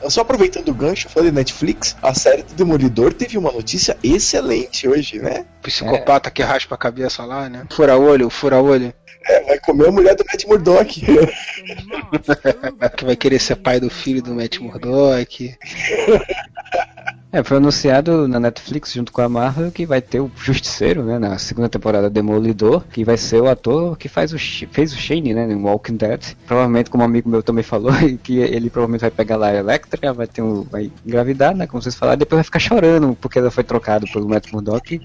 [0.09, 5.19] Só aproveitando o gancho, falei Netflix, a série do Demolidor teve uma notícia excelente hoje,
[5.19, 5.47] né?
[5.63, 6.33] Psicopata é.
[6.33, 7.65] que raspa a cabeça lá, né?
[7.71, 8.95] Fura-olho, fura-olho.
[9.29, 11.05] É, vai comer a mulher do Matt Murdock.
[12.97, 15.57] que vai querer ser pai do filho do Matt Murdock.
[17.37, 21.19] É, foi anunciado na Netflix junto com a Marvel que vai ter o Justiceiro, né,
[21.19, 25.35] na segunda temporada Demolidor, que vai ser o ator que faz o, fez o Shane,
[25.35, 26.35] né, no Walking Dead.
[26.47, 27.93] Provavelmente, como um amigo meu também falou,
[28.25, 31.83] que ele provavelmente vai pegar lá a Electra, vai ter um, vai engravidar, né, como
[31.83, 34.99] vocês falaram, e depois vai ficar chorando porque ela foi trocado pelo Matt Murdock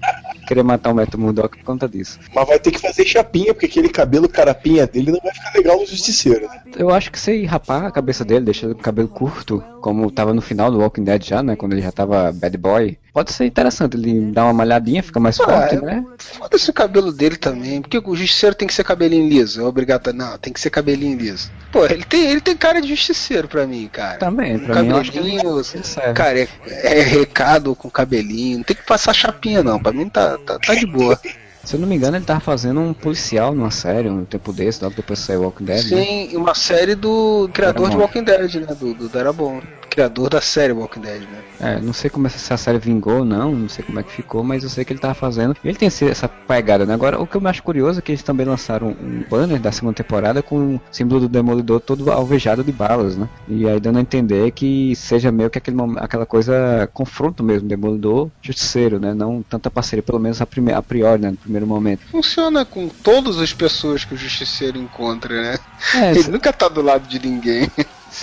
[0.46, 2.18] querer matar o Matt Murdock por conta disso.
[2.34, 5.78] Mas vai ter que fazer chapinha, porque aquele cabelo carapinha dele não vai ficar legal
[5.78, 6.46] no Justiceiro.
[6.46, 6.62] Né?
[6.76, 10.42] Eu acho que se rapar a cabeça dele, deixar o cabelo curto, como tava no
[10.42, 13.96] final do Walking Dead já, né, quando ele já tava bad boy, pode ser interessante.
[13.96, 16.04] Ele dá uma malhadinha, fica mais ah, forte, né?
[16.18, 17.80] Foda-se o cabelo dele também.
[17.80, 19.60] Porque o justiceiro tem que ser cabelinho liso.
[19.60, 20.12] É obrigado.
[20.12, 21.50] Não, tem que ser cabelinho liso.
[21.72, 24.18] Pô, ele tem, ele tem cara de justiceiro pra mim, cara.
[24.18, 26.14] Também, pra cabelinho, mim.
[26.14, 28.58] Cara, é, é recado com cabelinho.
[28.58, 29.82] Não tem que passar chapinha, não.
[29.82, 31.18] Pra mim tá, tá, tá de boa.
[31.64, 34.82] Se eu não me engano, ele tava fazendo um policial numa série, um tempo desse,
[34.82, 35.90] logo depois saiu Walking Dead.
[35.90, 36.04] Né?
[36.04, 36.36] Sim, né?
[36.36, 38.74] uma série do criador de Walking Dead, né?
[38.74, 39.62] Do, do Darabon
[39.92, 41.42] criador da série Walking Dead, né?
[41.60, 44.10] É, não sei como se a série vingou ou não, não sei como é que
[44.10, 45.54] ficou, mas eu sei que ele tava fazendo.
[45.62, 46.94] Ele tem essa pegada, né?
[46.94, 49.70] Agora, o que eu me acho curioso é que eles também lançaram um banner da
[49.70, 53.28] segunda temporada com o símbolo do Demolidor todo alvejado de balas, né?
[53.46, 58.30] E aí dando a entender que seja meio que aquele, aquela coisa confronto mesmo, Demolidor
[58.40, 59.12] justiceiro, né?
[59.12, 61.30] Não tanta parceria, pelo menos a, prime, a priori, né?
[61.32, 62.00] No primeiro momento.
[62.10, 65.58] Funciona com todas as pessoas que o justiceiro encontra, né?
[65.94, 67.70] É, ele nunca tá do lado de ninguém.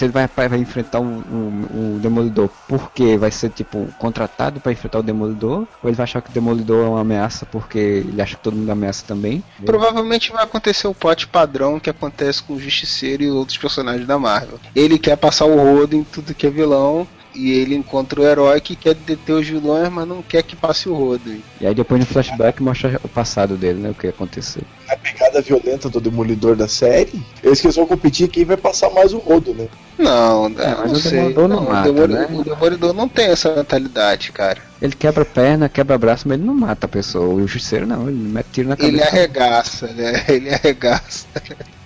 [0.02, 5.00] Ele vai, vai enfrentar um, um, um, Demolidor porque vai ser tipo contratado para enfrentar
[5.00, 8.36] o Demolidor, ou ele vai achar que o Demolidor é uma ameaça porque ele acha
[8.36, 9.44] que todo mundo ameaça também.
[9.66, 14.20] Provavelmente vai acontecer o pote padrão que acontece com o Justiceiro e outros personagens da
[14.20, 14.60] Marvel.
[14.76, 17.08] Ele quer passar o rodo em tudo que é vilão
[17.40, 20.90] e ele encontra o herói que quer deter os vilões, mas não quer que passe
[20.90, 21.38] o rodo.
[21.62, 23.90] E aí depois no flashback mostra o passado dele, né?
[23.92, 24.64] O que ia acontecer.
[24.90, 29.14] A pegada violenta do Demolidor da série, eles que vão competir quem vai passar mais
[29.14, 29.68] o rodo, né?
[29.98, 32.38] Não, é, mas não o Demolidor não, não mata, o, Demolidor, né?
[32.38, 34.62] o Demolidor não tem essa mentalidade, cara.
[34.82, 37.34] Ele quebra perna, quebra braço, mas ele não mata a pessoa.
[37.34, 38.90] O justiceiro não, ele mete tiro na cabeça.
[39.00, 40.26] Ele arregaça, né?
[40.28, 41.28] Ele arregaça.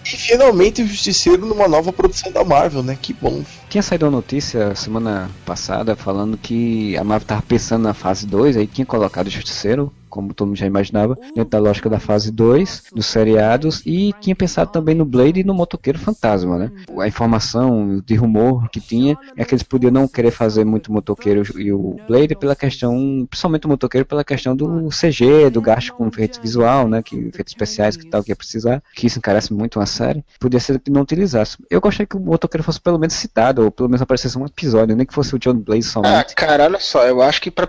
[0.05, 2.97] E finalmente o Justiceiro numa nova produção da Marvel, né?
[3.01, 3.43] Que bom.
[3.69, 8.57] Tinha saído uma notícia semana passada falando que a Marvel tava pensando na fase 2,
[8.57, 12.31] aí tinha colocado o Justiceiro como todo mundo já imaginava, dentro da lógica da fase
[12.31, 16.71] 2 dos seriados, e tinha pensado também no Blade e no Motoqueiro Fantasma, né?
[16.99, 21.59] A informação de rumor que tinha é que eles podiam não querer fazer muito Motoqueiro
[21.59, 26.07] e o Blade pela questão, principalmente o Motoqueiro, pela questão do CG, do gasto com
[26.07, 27.01] efeitos visual, né?
[27.01, 30.23] Que efeitos especiais que tal que ia precisar, que isso encarece muito uma série.
[30.39, 31.57] Podia ser que não utilizasse.
[31.71, 34.95] Eu gostaria que o Motoqueiro fosse pelo menos citado, ou pelo menos aparecesse um episódio,
[34.95, 36.13] nem que fosse o John Blaze somente.
[36.13, 37.67] Ah, cara, olha só, eu acho que pra,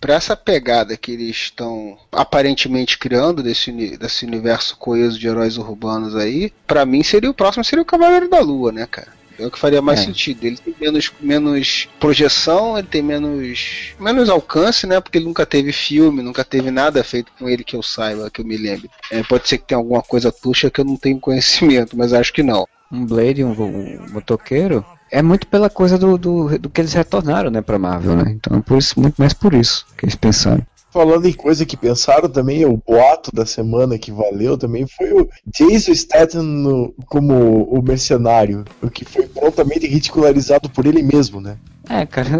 [0.00, 1.73] pra essa pegada que eles estão
[2.12, 7.64] aparentemente criando desse, desse universo coeso de heróis urbanos aí, para mim seria o próximo
[7.64, 9.12] seria o Cavaleiro da Lua, né, cara?
[9.38, 10.04] É o que faria mais é.
[10.04, 10.44] sentido.
[10.44, 15.00] Ele tem menos, menos projeção, ele tem menos, menos alcance, né?
[15.00, 18.40] Porque ele nunca teve filme, nunca teve nada feito com ele que eu saiba, que
[18.40, 18.88] eu me lembre.
[19.10, 22.32] É, pode ser que tenha alguma coisa tuxa que eu não tenho conhecimento, mas acho
[22.32, 22.66] que não.
[22.92, 27.50] Um Blade, um, um motoqueiro, é muito pela coisa do, do, do, que eles retornaram,
[27.50, 28.30] né, pra Marvel, né?
[28.30, 30.64] Então, por isso, muito mais por isso que eles pensaram.
[30.94, 35.28] Falando em coisa que pensaram também, o boato da semana que valeu também foi o
[35.44, 41.56] Jason Statham como o mercenário, o que foi prontamente ridicularizado por ele mesmo, né?
[41.90, 42.38] É, cara,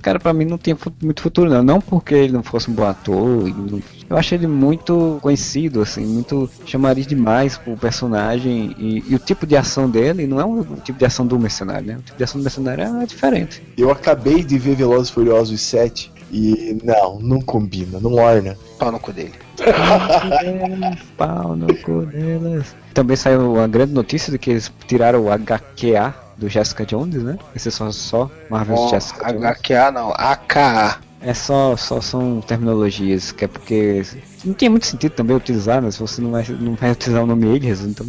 [0.00, 1.62] cara, pra mim não tinha muito futuro, não.
[1.62, 3.44] Não porque ele não fosse um bom ator.
[4.08, 8.74] Eu acho ele muito conhecido, assim, muito chamariz demais pro personagem.
[8.78, 11.86] E, e, o tipo de ação dele não é o tipo de ação do mercenário,
[11.86, 11.96] né?
[11.98, 13.62] O tipo de ação do mercenário é diferente.
[13.76, 18.56] Eu acabei de ver Velozes Furiosos 7 e não, não combina, não orna.
[18.78, 19.34] Pau no cu dele.
[21.16, 22.74] Pau no cu delas.
[22.94, 27.38] Também saiu uma grande notícia de que eles tiraram o HQA do Jessica Jones, né?
[27.54, 29.44] Esse é só, só Marvel's oh, Jessica Jones.
[29.44, 30.98] HQA não, AKA.
[31.20, 34.02] É só, só são terminologias, que é porque
[34.44, 35.90] não tem muito sentido também utilizar, né?
[35.90, 38.06] Se você não vai, não vai utilizar o nome Ages, então.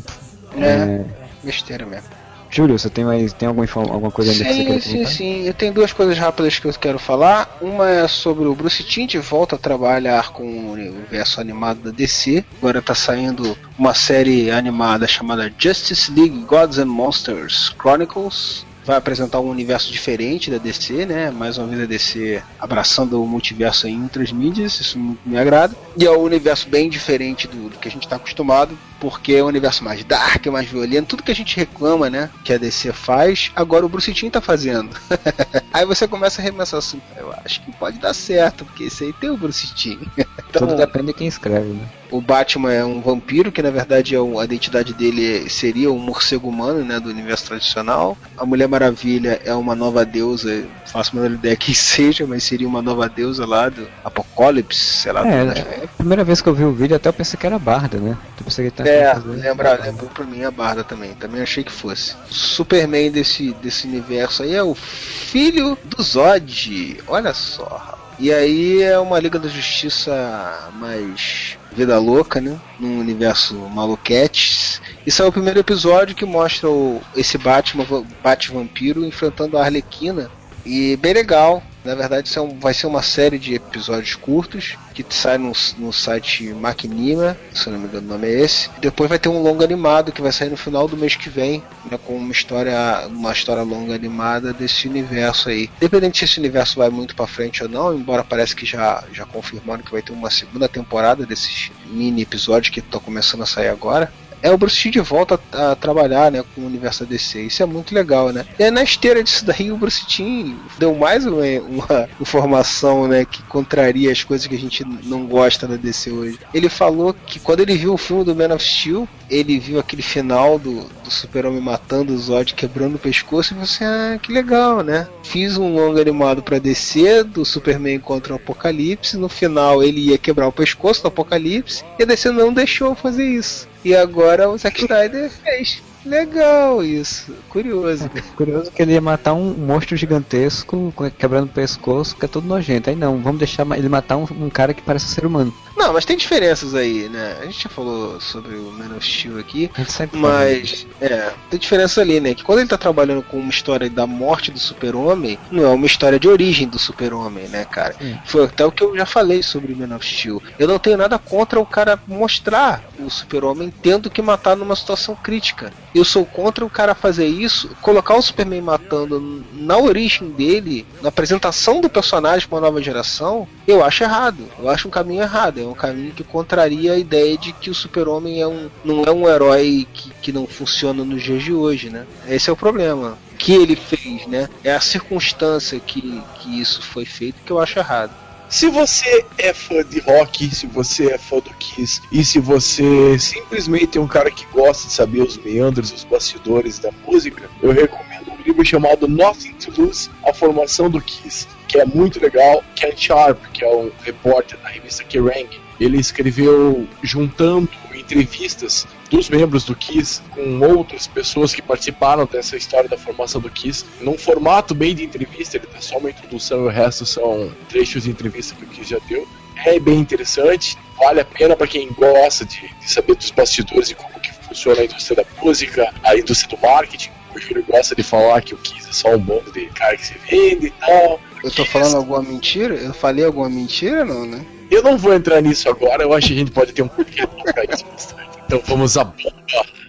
[0.56, 1.06] É, é,
[1.44, 2.19] besteira mesmo.
[2.50, 5.06] Júlio, você tem mais tem alguma, alguma coisa ainda sim, que você quer Sim, sim,
[5.06, 5.48] sim.
[5.48, 7.58] Eu tenho duas coisas rápidas que eu quero falar.
[7.62, 11.92] Uma é sobre o Bruce Timm de volta a trabalhar com o universo animado da
[11.92, 12.44] DC.
[12.58, 19.40] Agora está saindo uma série animada chamada Justice League Gods and Monsters Chronicles vai apresentar
[19.40, 21.30] um universo diferente da DC, né?
[21.30, 25.76] Mais uma vez a DC abraçando o multiverso em outras mídias, isso me agrada.
[25.96, 29.44] E é um universo bem diferente do, do que a gente está acostumado, porque é
[29.44, 32.30] um universo mais dark, mais violento, tudo que a gente reclama, né?
[32.44, 34.90] Que a DC faz, agora o Bruce Timm tá fazendo.
[35.74, 39.14] aí você começa a remessar assim, eu acho que pode dar certo, porque esse aí
[39.14, 40.00] tem o Bruce Timm.
[40.18, 41.88] então, tudo depende de quem escreve, né?
[42.12, 46.00] O Batman é um vampiro, que na verdade é um, a identidade dele seria um
[46.00, 48.18] morcego humano, né, do universo tradicional.
[48.36, 52.68] A Mulher Maravilha é uma nova deusa, faço a menor ideia que seja, mas seria
[52.68, 55.28] uma nova deusa lá do Apocalipse, sei lá.
[55.28, 57.60] É, é a primeira vez que eu vi o vídeo até eu pensei que era
[57.60, 58.18] Barda, né?
[58.40, 62.16] Eu pensei que é, lembra, lembrou pra mim a Barda também, também achei que fosse.
[62.30, 69.00] Superman desse, desse universo aí é o filho do Zod, olha só, e aí é
[69.00, 72.60] uma Liga da Justiça mais vida louca, né?
[72.78, 74.82] Num universo maluquete.
[75.06, 77.86] Isso é o primeiro episódio que mostra o, esse Batman,
[78.22, 80.30] Bat-Vampiro enfrentando a Arlequina.
[80.66, 85.38] E bem legal, na verdade, é vai ser uma série de episódios curtos que sai
[85.38, 88.70] no, no site Maquinima, se não me engano o nome é esse.
[88.80, 91.64] Depois vai ter um longo animado que vai sair no final do mês que vem,
[91.90, 95.70] né, com uma história, uma história longa animada desse universo aí.
[95.78, 99.26] Independente se esse universo vai muito para frente ou não, embora parece que já, já
[99.26, 103.70] confirmaram que vai ter uma segunda temporada desses mini episódios que estão começando a sair
[103.70, 104.12] agora
[104.42, 107.42] é o Bruce Timm de volta a, a, trabalhar né, com o universo DC.
[107.42, 108.46] Isso é muito legal, né?
[108.58, 113.42] E na esteira disso daí, o Bruce Timm deu mais uma, uma, informação né, que
[113.44, 116.40] contraria as coisas que a gente não gosta da DC hoje.
[116.54, 120.02] Ele falou que quando ele viu o filme do Man of Steel, ele viu aquele
[120.02, 124.32] final do, do Super-Homem matando o Zod, quebrando o pescoço, e você, assim, ah, que
[124.32, 125.08] legal, né?
[125.24, 129.18] Fiz um longo animado para DC do Superman contra o Apocalipse.
[129.18, 133.26] No final, ele ia quebrar o pescoço do Apocalipse, e a DC não deixou fazer
[133.26, 133.69] isso.
[133.84, 135.82] E agora o Zack Snyder fez.
[136.06, 138.10] Legal isso, curioso.
[138.16, 142.48] É, curioso que ele ia matar um monstro gigantesco quebrando o pescoço, que é todo
[142.48, 142.90] nojento.
[142.90, 145.54] Aí não, vamos deixar ele matar um, um cara que parece um ser humano.
[145.76, 147.38] Não, mas tem diferenças aí, né?
[147.42, 149.70] A gente já falou sobre o Man of Steel aqui,
[150.14, 152.34] mas é, tem diferença ali, né?
[152.34, 155.86] Que quando ele tá trabalhando com uma história da morte do Super-Homem, não é uma
[155.86, 157.96] história de origem do Super-Homem, né, cara?
[158.26, 160.42] Foi até o que eu já falei sobre o Man of Steel.
[160.58, 165.16] Eu não tenho nada contra o cara mostrar o Super-Homem tendo que matar numa situação
[165.16, 165.72] crítica.
[165.94, 171.10] Eu sou contra o cara fazer isso, colocar o Superman matando na origem dele, na
[171.10, 174.46] apresentação do personagem para uma nova geração, eu acho errado.
[174.58, 175.60] Eu acho um caminho errado.
[175.60, 179.12] É um caminho que contraria a ideia de que o super-homem é um, não é
[179.12, 182.06] um herói que, que não funciona nos dias de hoje, né?
[182.28, 183.18] Esse é o problema.
[183.38, 184.50] que ele fez, né?
[184.64, 188.12] É a circunstância que, que isso foi feito que eu acho errado.
[188.50, 193.18] Se você é fã de rock, se você é fã do Kiss, e se você
[193.20, 197.72] simplesmente é um cara que gosta de saber os meandros, os bastidores da música, eu
[197.72, 198.09] recomendo
[198.50, 202.64] livro chamado Nothing to Lose, A Formação do Kiss, que é muito legal.
[202.76, 209.64] Ken Sharp, que é um repórter da revista Kerrang, ele escreveu juntando entrevistas dos membros
[209.66, 214.74] do Kiss com outras pessoas que participaram dessa história da formação do Kiss, num formato
[214.74, 218.56] bem de entrevista, ele dá só uma introdução e o resto são trechos de entrevista
[218.56, 219.28] que o Kiss já deu.
[219.66, 223.96] É bem interessante, vale a pena para quem gosta de, de, saber dos bastidores e
[223.96, 224.19] como
[224.50, 227.12] funciona a indústria da música, a indústria do marketing.
[227.34, 230.06] O Júlio gosta de falar que o Kiss é só um bando de cara que
[230.06, 231.20] se vende e tal.
[231.44, 232.76] Eu tô falando alguma mentira?
[232.76, 234.44] Eu falei alguma mentira, não, né?
[234.70, 237.26] Eu não vou entrar nisso agora, eu acho que a gente pode ter um porquê
[237.26, 239.34] pra isso Então vamos à bomba.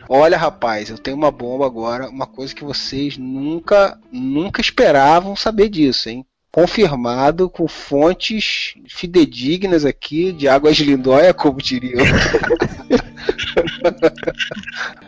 [0.09, 5.69] Olha, rapaz, eu tenho uma bomba agora, uma coisa que vocês nunca, nunca esperavam saber
[5.69, 6.27] disso, hein?
[6.53, 12.01] Confirmado com fontes fidedignas aqui de águas lindóia, como diriam.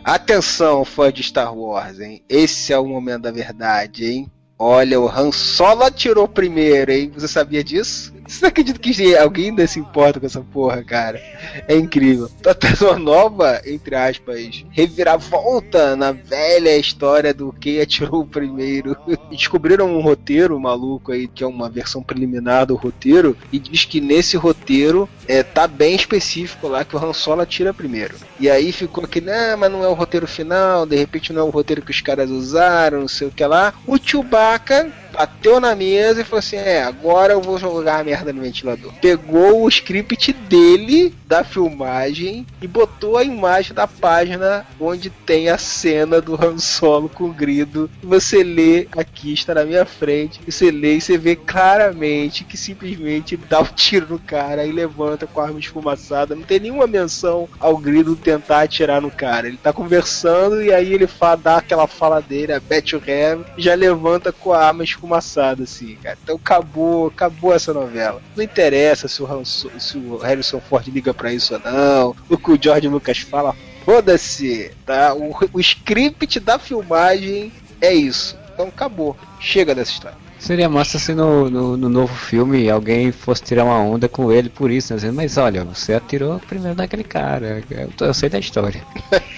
[0.03, 2.23] Atenção, fã de Star Wars, hein?
[2.29, 4.31] Esse é o momento da verdade, hein?
[4.57, 7.11] Olha, o Han Solo atirou primeiro, hein?
[7.13, 8.13] Você sabia disso?
[8.27, 11.21] Você acredita que alguém ainda se importa com essa porra, cara?
[11.67, 12.29] É incrível.
[12.41, 18.95] Tá tendo uma nova, entre aspas, reviravolta na velha história do quem atirou primeiro.
[19.29, 23.99] Descobriram um roteiro maluco aí, que é uma versão preliminar do roteiro, e diz que
[23.99, 28.15] nesse roteiro é, tá bem específico lá que o Han Solo atira primeiro.
[28.39, 31.45] E aí ficou que, não, mas não é o roteiro final, de repente não é
[31.45, 33.73] o roteiro que os caras usaram, não sei o que lá.
[33.85, 38.33] O Chewbacca bateu na mesa e falou assim: É, agora eu vou jogar a merda
[38.33, 38.91] no ventilador.
[38.99, 45.57] Pegou o script dele, da filmagem, e botou a imagem da página onde tem a
[45.57, 47.89] cena do Han Solo com o grido.
[48.01, 52.57] Você lê aqui, está na minha frente, e você lê e você vê claramente que
[52.57, 56.35] simplesmente dá o um tiro no cara e levanta com a arma esfumaçada.
[56.35, 59.47] Não tem nenhuma menção ao grido tentar atirar no cara.
[59.47, 63.45] Ele tá conversando e aí ele fala, dá aquela fala dele, a Bet you have,
[63.57, 66.17] já levanta com a arma esfumaçada esfumaçado, assim, cara.
[66.23, 68.21] Então acabou, acabou essa novela.
[68.35, 72.51] Não interessa se o, se o Harrison Ford liga pra isso ou não, o que
[72.51, 75.13] o George Lucas fala, foda-se, tá?
[75.13, 77.51] O, o script da filmagem
[77.81, 78.37] é isso.
[78.53, 79.17] Então acabou.
[79.39, 80.22] Chega dessa história.
[80.43, 84.49] Seria massa se no, no, no, novo filme alguém fosse tirar uma onda com ele
[84.49, 84.97] por isso, né?
[84.97, 87.63] Dizendo, mas olha, você atirou primeiro naquele cara.
[87.71, 88.85] Eu, eu sei da história.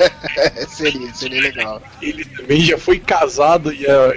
[0.67, 1.79] seria, seria legal.
[2.01, 4.13] Ele também já foi casado e a,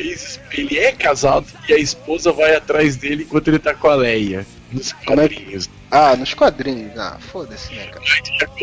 [0.57, 4.47] ele é casado e a esposa vai atrás dele enquanto ele tá com a Leia.
[4.73, 5.71] Nos é quadrinhos.
[5.91, 6.99] Ah, nos quadrinhos.
[6.99, 8.05] Ah, foda-se, né, cara?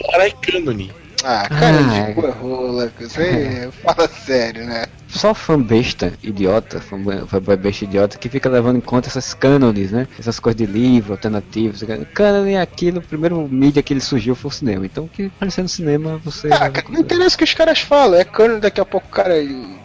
[0.03, 0.93] Agora é cânone.
[1.23, 4.85] Ah, cara ah, de rola, você fala sério, né?
[5.15, 9.91] só fã besta idiota, fã, fã besta idiota que fica levando em conta essas cânones,
[9.91, 10.07] né?
[10.19, 11.83] Essas coisas de livro, alternativos.
[12.13, 14.85] Cânone é aquilo, o primeiro mídia que ele surgiu foi o cinema.
[14.85, 16.49] Então, que aparecer no cinema, você.
[16.51, 19.35] Ah, não interessa o que os caras falam, é cânone, daqui a pouco o cara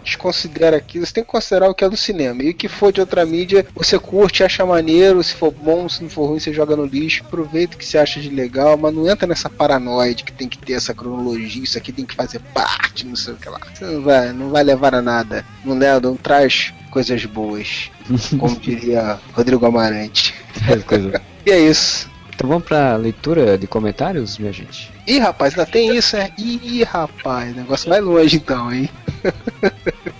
[0.03, 1.07] desconsidera aquilo.
[1.07, 2.43] Você tem que considerar o que é do cinema.
[2.43, 5.23] E o que for de outra mídia, você curte, acha maneiro.
[5.23, 7.23] Se for bom, se não for ruim, você joga no lixo.
[7.25, 10.49] Aproveita o que você acha de legal, mas não entra nessa paranoia de que tem
[10.49, 13.61] que ter essa cronologia, isso aqui tem que fazer parte, não sei o que lá.
[13.73, 15.45] Você não vai, não vai levar a nada.
[15.65, 17.91] Não, leva, não traz coisas boas.
[18.39, 20.35] Como diria Rodrigo Amarante.
[21.47, 22.11] e é isso.
[22.35, 24.91] Então vamos pra leitura de comentários, minha gente?
[25.07, 26.33] Ih, rapaz, ainda tem isso, é?
[26.39, 28.89] Ih, rapaz, negócio vai longe então, hein?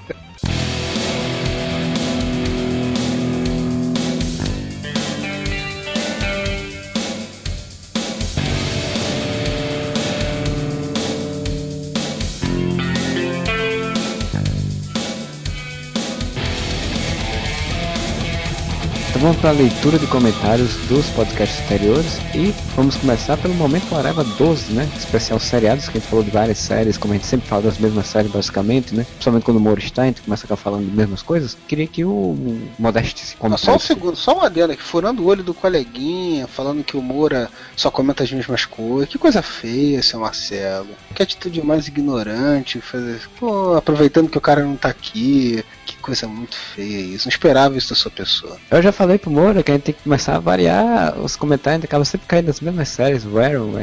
[19.21, 24.25] vamos para a leitura de comentários dos podcasts anteriores e vamos começar pelo Momento Areva
[24.25, 24.89] 12, né?
[24.97, 27.77] Especial seriados, que a gente falou de várias séries, como a gente sempre fala das
[27.77, 29.05] mesmas séries basicamente, né?
[29.05, 31.55] Principalmente quando o Moro está, a gente começa a ficar falando de mesmas coisas.
[31.69, 32.35] Queria que o
[32.79, 33.67] Modeste se comentasse.
[33.67, 37.51] Só um segundo, só uma aqui, furando o olho do coleguinha, falando que o Moura
[37.77, 39.11] só comenta as mesmas coisas.
[39.11, 40.89] Que coisa feia, seu Marcelo.
[41.21, 43.21] Que atitude mais ignorante, fazer.
[43.39, 45.63] Pô, aproveitando que o cara não tá aqui.
[45.85, 47.27] Que coisa muito feia isso.
[47.27, 48.57] Não esperava isso da sua pessoa.
[48.71, 51.85] Eu já falei pro Moura que a gente tem que começar a variar os comentários,
[51.85, 53.75] acaba sempre caindo nas mesmas séries, Arrow,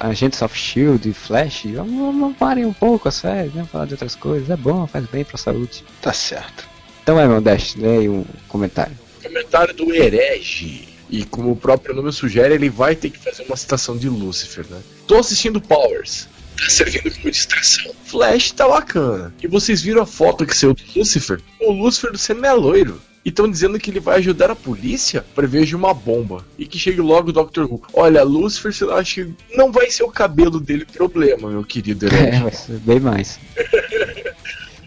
[0.00, 4.14] Agents of Shield, Flash, vamos, vamos variar um pouco a série, vamos falar de outras
[4.14, 5.82] coisas, é bom, faz bem pra saúde.
[6.02, 6.68] Tá certo.
[7.02, 8.98] Então é, meu Dash, lê aí um comentário.
[9.22, 10.86] Comentário do herege.
[11.08, 14.66] E como o próprio nome sugere, ele vai ter que fazer uma citação de Lucifer,
[14.68, 14.78] né?
[15.06, 16.28] Tô assistindo Powers
[16.60, 17.92] tá servindo como distração.
[18.04, 19.34] Flash tá bacana.
[19.42, 21.40] E vocês viram a foto que saiu do Lucifer?
[21.60, 23.00] O Lucifer do cinema é loiro.
[23.24, 25.24] e estão dizendo que ele vai ajudar a polícia.
[25.34, 26.44] Prevejo uma bomba.
[26.58, 27.62] E que chegue logo o Dr.
[27.64, 27.82] Who.
[27.92, 32.06] Olha, Lucifer, eu acho que não vai ser o cabelo dele o problema, meu querido
[32.06, 33.38] É, bem mais.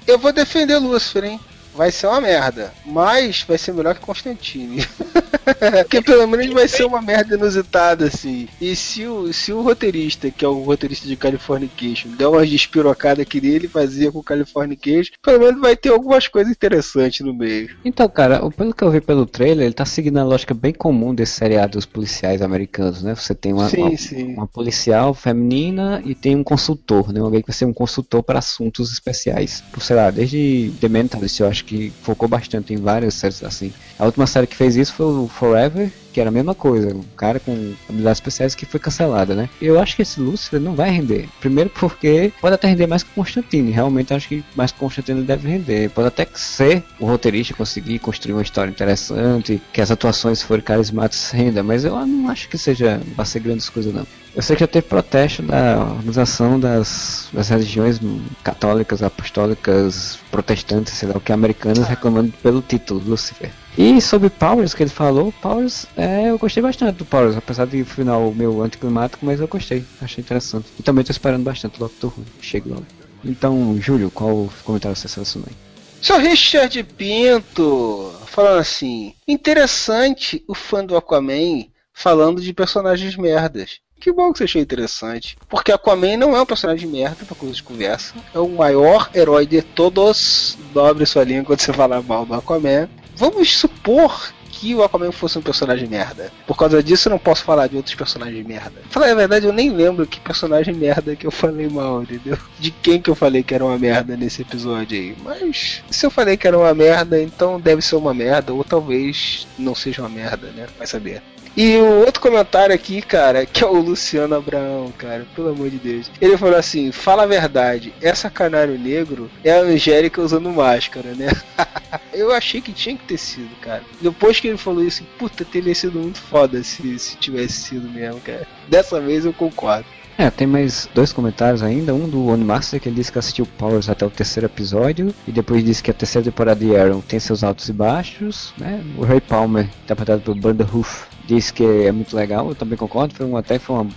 [0.06, 1.40] Eu vou defender Lucifer, hein?
[1.76, 2.74] Vai ser uma merda.
[2.86, 4.86] Mas vai ser melhor que Constantine.
[5.84, 8.48] Porque pelo menos vai ser uma merda inusitada, assim.
[8.62, 13.26] E se o, se o roteirista, que é o roteirista de Californication, der uma despirocada
[13.26, 17.76] que ele fazia com Californication, pelo menos vai ter algumas coisas interessantes no meio.
[17.84, 21.14] Então, cara, pelo que eu vi pelo trailer, ele tá seguindo a lógica bem comum
[21.14, 23.16] desse seriado dos policiais americanos, né?
[23.16, 24.34] Você tem uma, sim, uma, sim.
[24.34, 27.20] uma policial feminina e tem um consultor, né?
[27.20, 29.64] Alguém que vai ser um consultor para assuntos especiais.
[29.80, 33.74] Sei lá, desde The Mentalist, eu acho que focou bastante em várias séries assim.
[33.98, 37.04] A última série que fez isso foi o Forever, que era a mesma coisa, um
[37.18, 39.50] cara com habilidades especiais que foi cancelada, né?
[39.60, 41.28] Eu acho que esse Lucifer não vai render.
[41.40, 45.50] Primeiro porque pode até render mais que Constantine, realmente acho que mais que Constantine deve
[45.50, 45.90] render.
[45.90, 51.32] Pode até ser o roteirista conseguir construir uma história interessante, que as atuações forem carismáticas
[51.32, 54.06] renda, mas eu não acho que seja, vai ser grandes coisas não.
[54.36, 58.00] Eu sei que já teve protesto da organização das, das religiões
[58.44, 63.52] católicas, apostólicas, protestantes, sei lá o que, americanas, reclamando pelo título, Lucifer.
[63.78, 67.84] E sobre Powers, que ele falou, Powers, é, eu gostei bastante do Powers, apesar de
[67.84, 70.66] final meu anticlimático, mas eu gostei, achei interessante.
[70.80, 72.86] E também estou esperando bastante o Doctor Who, chega logo.
[73.24, 75.56] Então, Júlio, qual comentário você selecionou aí?
[76.02, 83.80] Sou Richard Pinto, falando assim, interessante o fã do Aquaman falando de personagens merdas.
[84.04, 85.38] Que bom que você achou interessante.
[85.48, 88.14] Porque Aquaman não é um personagem merda pra coisa de conversa.
[88.36, 90.58] É o maior herói de todos.
[90.74, 92.90] Dobre sua língua quando você falar mal do Aquaman.
[93.16, 96.34] Vamos supor que o Aquaman fosse um personagem merda.
[96.46, 98.82] Por causa disso, eu não posso falar de outros personagens merda.
[98.90, 102.38] Falar a verdade, eu nem lembro que personagem merda que eu falei mal, entendeu?
[102.60, 105.16] De quem que eu falei que era uma merda nesse episódio aí.
[105.24, 109.48] Mas se eu falei que era uma merda, então deve ser uma merda, ou talvez
[109.58, 110.68] não seja uma merda, né?
[110.78, 111.24] Vai saber.
[111.56, 115.78] E o outro comentário aqui, cara, que é o Luciano Abraão, cara, pelo amor de
[115.78, 116.10] Deus.
[116.20, 121.28] Ele falou assim: fala a verdade, essa canário negro é a Angélica usando máscara, né?
[122.12, 123.84] eu achei que tinha que ter sido, cara.
[124.02, 128.20] Depois que ele falou isso, puta, teria sido muito foda se, se tivesse sido mesmo,
[128.22, 128.48] cara.
[128.68, 129.86] Dessa vez eu concordo.
[130.18, 131.94] É, tem mais dois comentários ainda.
[131.94, 135.64] Um do Onimaster que ele disse que assistiu Powers até o terceiro episódio e depois
[135.64, 138.54] disse que a terceira temporada de Arrow tem seus altos e baixos.
[138.58, 138.84] Né?
[138.98, 143.14] O Ray Palmer, interpretado pelo Brandon Hoof, disse que é muito legal, eu também concordo,
[143.14, 143.88] foi um, até foi uma,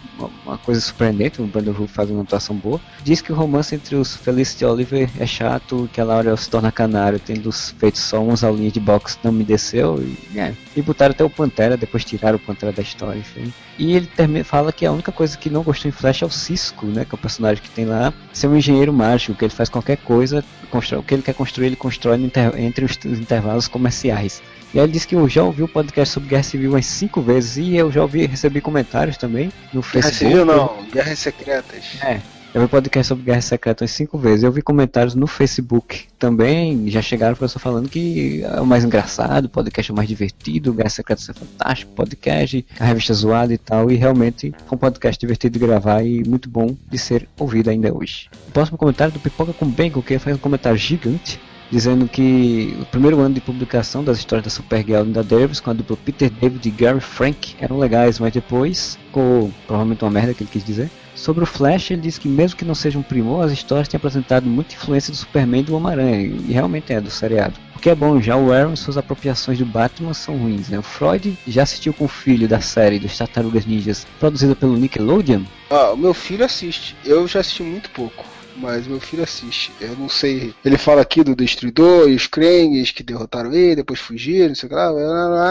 [0.46, 2.80] uma coisa surpreendente, o Brandon Hoof faz uma atuação boa.
[3.02, 6.48] Diz que o romance entre os Felicity e Oliver é chato, que a Laura se
[6.48, 10.82] torna canário, tendo feito só umas aulinhas de boxe não me desceu, e, é, e
[10.82, 13.52] botaram até o Pantera, depois tiraram o Pantera da história, enfim.
[13.78, 16.30] E ele termina, fala que a única coisa que não gostou em Flash é o
[16.30, 19.52] Cisco, né, que é o personagem que tem lá, ser um engenheiro mágico, que ele
[19.52, 22.18] faz qualquer coisa, constrói, o que ele quer construir, ele constrói
[22.56, 24.42] entre os intervalos comerciais.
[24.74, 27.22] E aí ele disse que eu já ouvi o podcast sobre Guerra Civil umas cinco
[27.22, 30.24] vezes e eu já ouvi recebi comentários também no Facebook.
[30.44, 31.84] Não, Guerras Secretas.
[32.02, 32.20] É.
[32.56, 34.42] Eu vi podcast sobre Guerra Secreta umas cinco vezes.
[34.42, 36.88] Eu vi comentários no Facebook também.
[36.88, 40.72] Já chegaram pessoas falando que é o mais engraçado, o podcast é o mais divertido,
[40.72, 43.90] Guerra Secreta é fantástico, podcast, a revista zoada e tal.
[43.90, 47.92] E realmente foi um podcast divertido de gravar e muito bom de ser ouvido ainda
[47.94, 48.30] hoje.
[48.48, 51.38] O próximo comentário do Pipoca com Bacon, que faz um comentário gigante
[51.70, 55.70] dizendo que o primeiro ano de publicação das histórias da Supergirl e da Davis com
[55.70, 60.34] a dupla Peter David e Gary Frank eram legais, mas depois ficou provavelmente uma merda
[60.34, 60.90] que ele quis dizer.
[61.14, 63.96] Sobre o Flash, ele diz que mesmo que não seja um primor, as histórias têm
[63.96, 67.54] apresentado muita influência do Superman e do Homem-Aranha, e realmente é do seriado.
[67.74, 70.78] O que é bom, já o Aaron, suas apropriações do Batman são ruins, né?
[70.78, 75.42] O Freud já assistiu com o filho da série dos Tartarugas Ninjas, produzida pelo Nickelodeon.
[75.70, 79.72] Ah, o meu filho assiste, eu já assisti muito pouco mas meu filho assiste.
[79.80, 80.54] Eu não sei.
[80.64, 84.66] Ele fala aqui do Destruidor e os Krangs que derrotaram ele, depois fugiram, não sei
[84.66, 84.86] o que lá.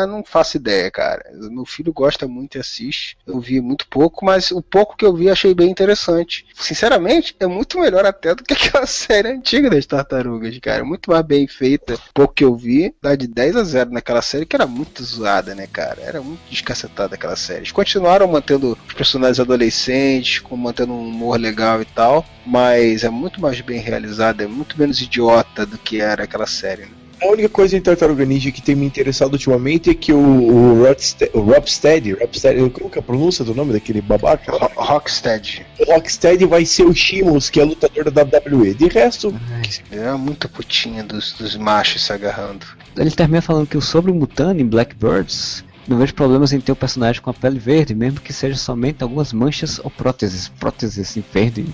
[0.02, 1.24] Eu não faço ideia, cara.
[1.50, 3.18] Meu filho gosta muito e assiste.
[3.26, 6.46] Eu vi muito pouco, mas o pouco que eu vi achei bem interessante.
[6.58, 10.84] Sinceramente, é muito melhor até do que aquela série antiga das tartarugas, cara.
[10.84, 11.98] Muito mais bem feita.
[12.14, 15.54] Pouco que eu vi, dá de 10 a 0 naquela série, que era muito zoada,
[15.54, 16.02] né, cara?
[16.02, 17.60] Era muito descacetada aquela série.
[17.60, 23.42] Eles continuaram mantendo os personagens adolescentes, mantendo um humor legal e tal, mas é muito
[23.42, 26.84] mais bem realizada, é muito menos idiota do que era aquela série.
[26.84, 27.05] Né?
[27.22, 30.84] A única coisa em Tartaruga Ninja que tem me interessado ultimamente é que o, o,
[30.84, 34.52] Rocksteady, o Rocksteady, Rocksteady, como que é a pronúncia do nome daquele babaca?
[34.52, 35.66] Ro Rocksteady.
[35.80, 38.74] O Rocksteady vai ser o Shimos, que é lutador da WWE.
[38.74, 39.34] De resto...
[39.52, 42.66] Ai, é muito putinha dos, dos machos se agarrando.
[42.98, 46.76] Ele termina falando que o sobre o Mutani, Blackbirds, Não vejo problemas em ter o
[46.76, 50.48] personagem com a pele verde, mesmo que seja somente algumas manchas ou próteses.
[50.48, 51.66] Próteses assim, verde.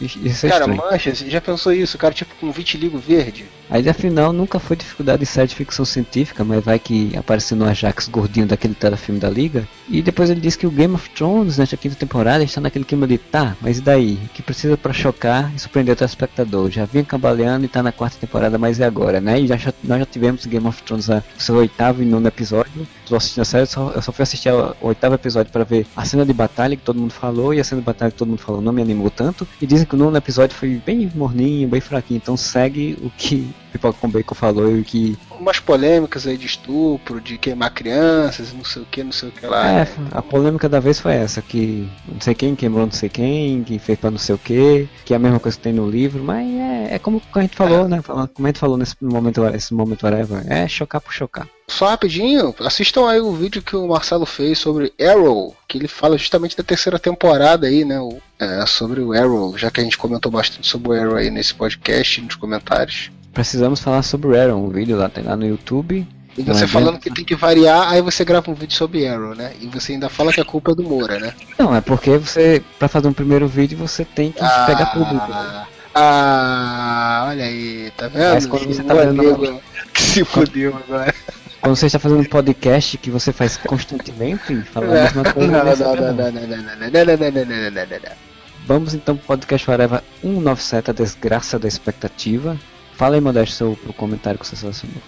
[0.00, 0.90] Isso é cara, estranho.
[0.90, 1.98] manchas, já pensou isso?
[1.98, 3.44] Cara, tipo com vitiligo verde.
[3.68, 7.64] Aí afinal nunca foi dificuldade em série de ficção científica, mas vai que apareceu no
[7.64, 9.66] Ajax gordinho daquele telefilme da Liga.
[9.88, 13.06] E depois ele diz que o Game of Thrones nesta quinta temporada está naquele clima
[13.06, 14.18] de tá, mas e daí?
[14.24, 16.68] O que precisa pra chocar e surpreender o telespectador?
[16.70, 19.40] Já vinha cambaleando e tá na quarta temporada, mas é agora, né?
[19.40, 22.86] E já, nós já tivemos Game of Thrones no seu oitavo e nono episódio.
[23.06, 26.04] Tô assistindo a série, só, eu só fui assistir o oitavo episódio para ver a
[26.04, 28.40] cena de batalha que todo mundo falou, e a cena de batalha que todo mundo
[28.40, 29.46] falou não me animou tanto.
[29.60, 33.52] E dizem que o nono episódio foi bem morninho, bem fraquinho, então segue o que
[33.70, 35.18] Pipoca com Bacon falou e que.
[35.38, 39.32] Umas polêmicas aí de estupro, de queimar crianças, não sei o que, não sei o
[39.32, 39.80] que lá.
[39.80, 43.62] É, a polêmica da vez foi essa, que não sei quem queimou não sei quem,
[43.62, 45.88] que fez pra não sei o que, que é a mesma coisa que tem no
[45.88, 47.88] livro, mas é, é como a gente falou, é.
[47.88, 48.02] né?
[48.02, 51.48] Como a gente falou nesse momento, esse momento whatever, é chocar por chocar.
[51.70, 56.18] Só rapidinho, assistam aí o vídeo que o Marcelo fez sobre Arrow, que ele fala
[56.18, 58.00] justamente da terceira temporada aí, né?
[58.00, 61.30] O, é, sobre o Arrow, já que a gente comentou bastante sobre o Arrow aí
[61.30, 63.10] nesse podcast, nos comentários.
[63.32, 66.06] Precisamos falar sobre Arrow, um vídeo lá, tem lá no YouTube.
[66.36, 69.52] E você falando que tem que variar, aí você grava um vídeo sobre Arrow, né?
[69.60, 71.34] E você ainda fala que a culpa é do Moura, né?
[71.58, 75.28] Não, é porque você, pra fazer um primeiro vídeo, você tem que ah, pegar público.
[75.28, 75.66] Né?
[75.94, 78.34] Ah, olha aí, tá vendo?
[78.34, 79.60] Mas quando você tá vendo
[79.92, 81.14] que se fodeu agora.
[81.60, 85.52] Quando você está fazendo um podcast que você faz constantemente, falando a mesma coisa.
[85.52, 88.30] Não, não, não, não, não, não, não, não, não, não, não,
[88.66, 92.56] Vamos então pro podcast Forever 197, a desgraça da expectativa.
[93.00, 95.00] Fala aí, Modesto, seu pro comentário que você selecionou.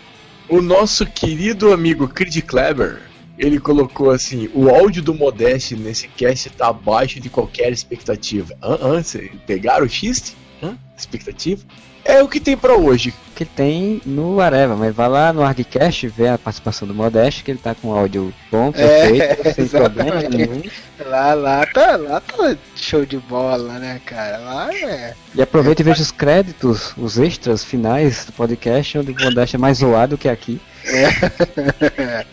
[0.48, 3.02] O nosso querido amigo Creed Kleber,
[3.36, 8.56] ele colocou assim: o áudio do Modeste nesse cast está abaixo de qualquer expectativa.
[8.62, 8.78] Hã?
[8.80, 9.02] Hã?
[9.46, 10.34] Pegaram o xiste?
[10.62, 10.74] Hã?
[10.96, 11.66] Expectativa?
[12.04, 13.14] É o que tem para hoje.
[13.34, 17.50] Que tem no Areva, mas vai lá no Argcast ver a participação do Modeste, que
[17.50, 20.62] ele tá com áudio bom, perfeito, é, sem problema nenhum.
[21.06, 24.38] Lá, lá tá, lá tá show de bola, né, cara?
[24.38, 25.14] Lá é.
[25.34, 29.56] E aproveita é, e veja os créditos, os extras finais do podcast, onde o Modeste
[29.56, 30.60] é mais zoado que aqui.
[30.84, 32.24] É.